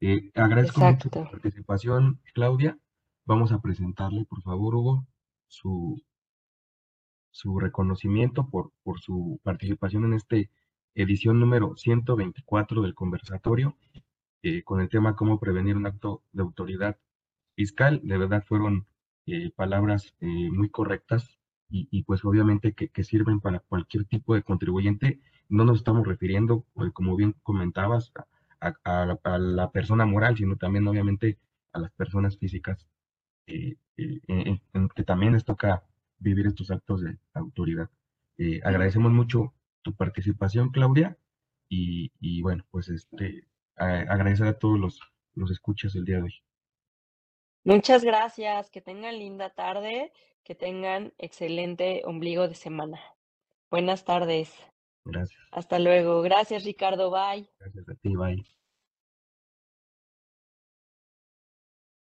[0.01, 2.77] Eh, agradezco mucho tu participación, Claudia.
[3.25, 5.07] Vamos a presentarle, por favor, Hugo,
[5.47, 6.01] su,
[7.29, 10.37] su reconocimiento por, por su participación en esta
[10.95, 13.77] edición número 124 del conversatorio,
[14.41, 16.97] eh, con el tema cómo prevenir un acto de autoridad
[17.55, 18.01] fiscal.
[18.03, 18.87] De verdad fueron
[19.55, 21.40] palabras muy correctas
[21.73, 25.21] y, pues obviamente que, sirven para cualquier tipo de contribuyente.
[25.49, 28.11] No nos estamos refiriendo, eh, como bien comentabas,
[28.59, 31.39] a, la persona moral, sino también obviamente
[31.73, 32.85] a las personas físicas
[33.47, 34.59] eh, eh,
[34.95, 35.83] que también les toca
[36.19, 37.89] vivir estos actos de autoridad.
[38.63, 41.17] agradecemos mucho tu participación, Claudia,
[41.69, 44.99] y, bueno, pues este, agradecer a todos los,
[45.35, 46.33] los escuchas el día de hoy.
[47.63, 50.11] Muchas gracias, que tengan linda tarde
[50.43, 52.99] que tengan excelente ombligo de semana.
[53.69, 54.53] Buenas tardes.
[55.05, 55.39] Gracias.
[55.51, 56.21] Hasta luego.
[56.21, 57.11] Gracias, Ricardo.
[57.11, 57.49] Bye.
[57.59, 58.15] Gracias a ti.
[58.15, 58.45] Bye.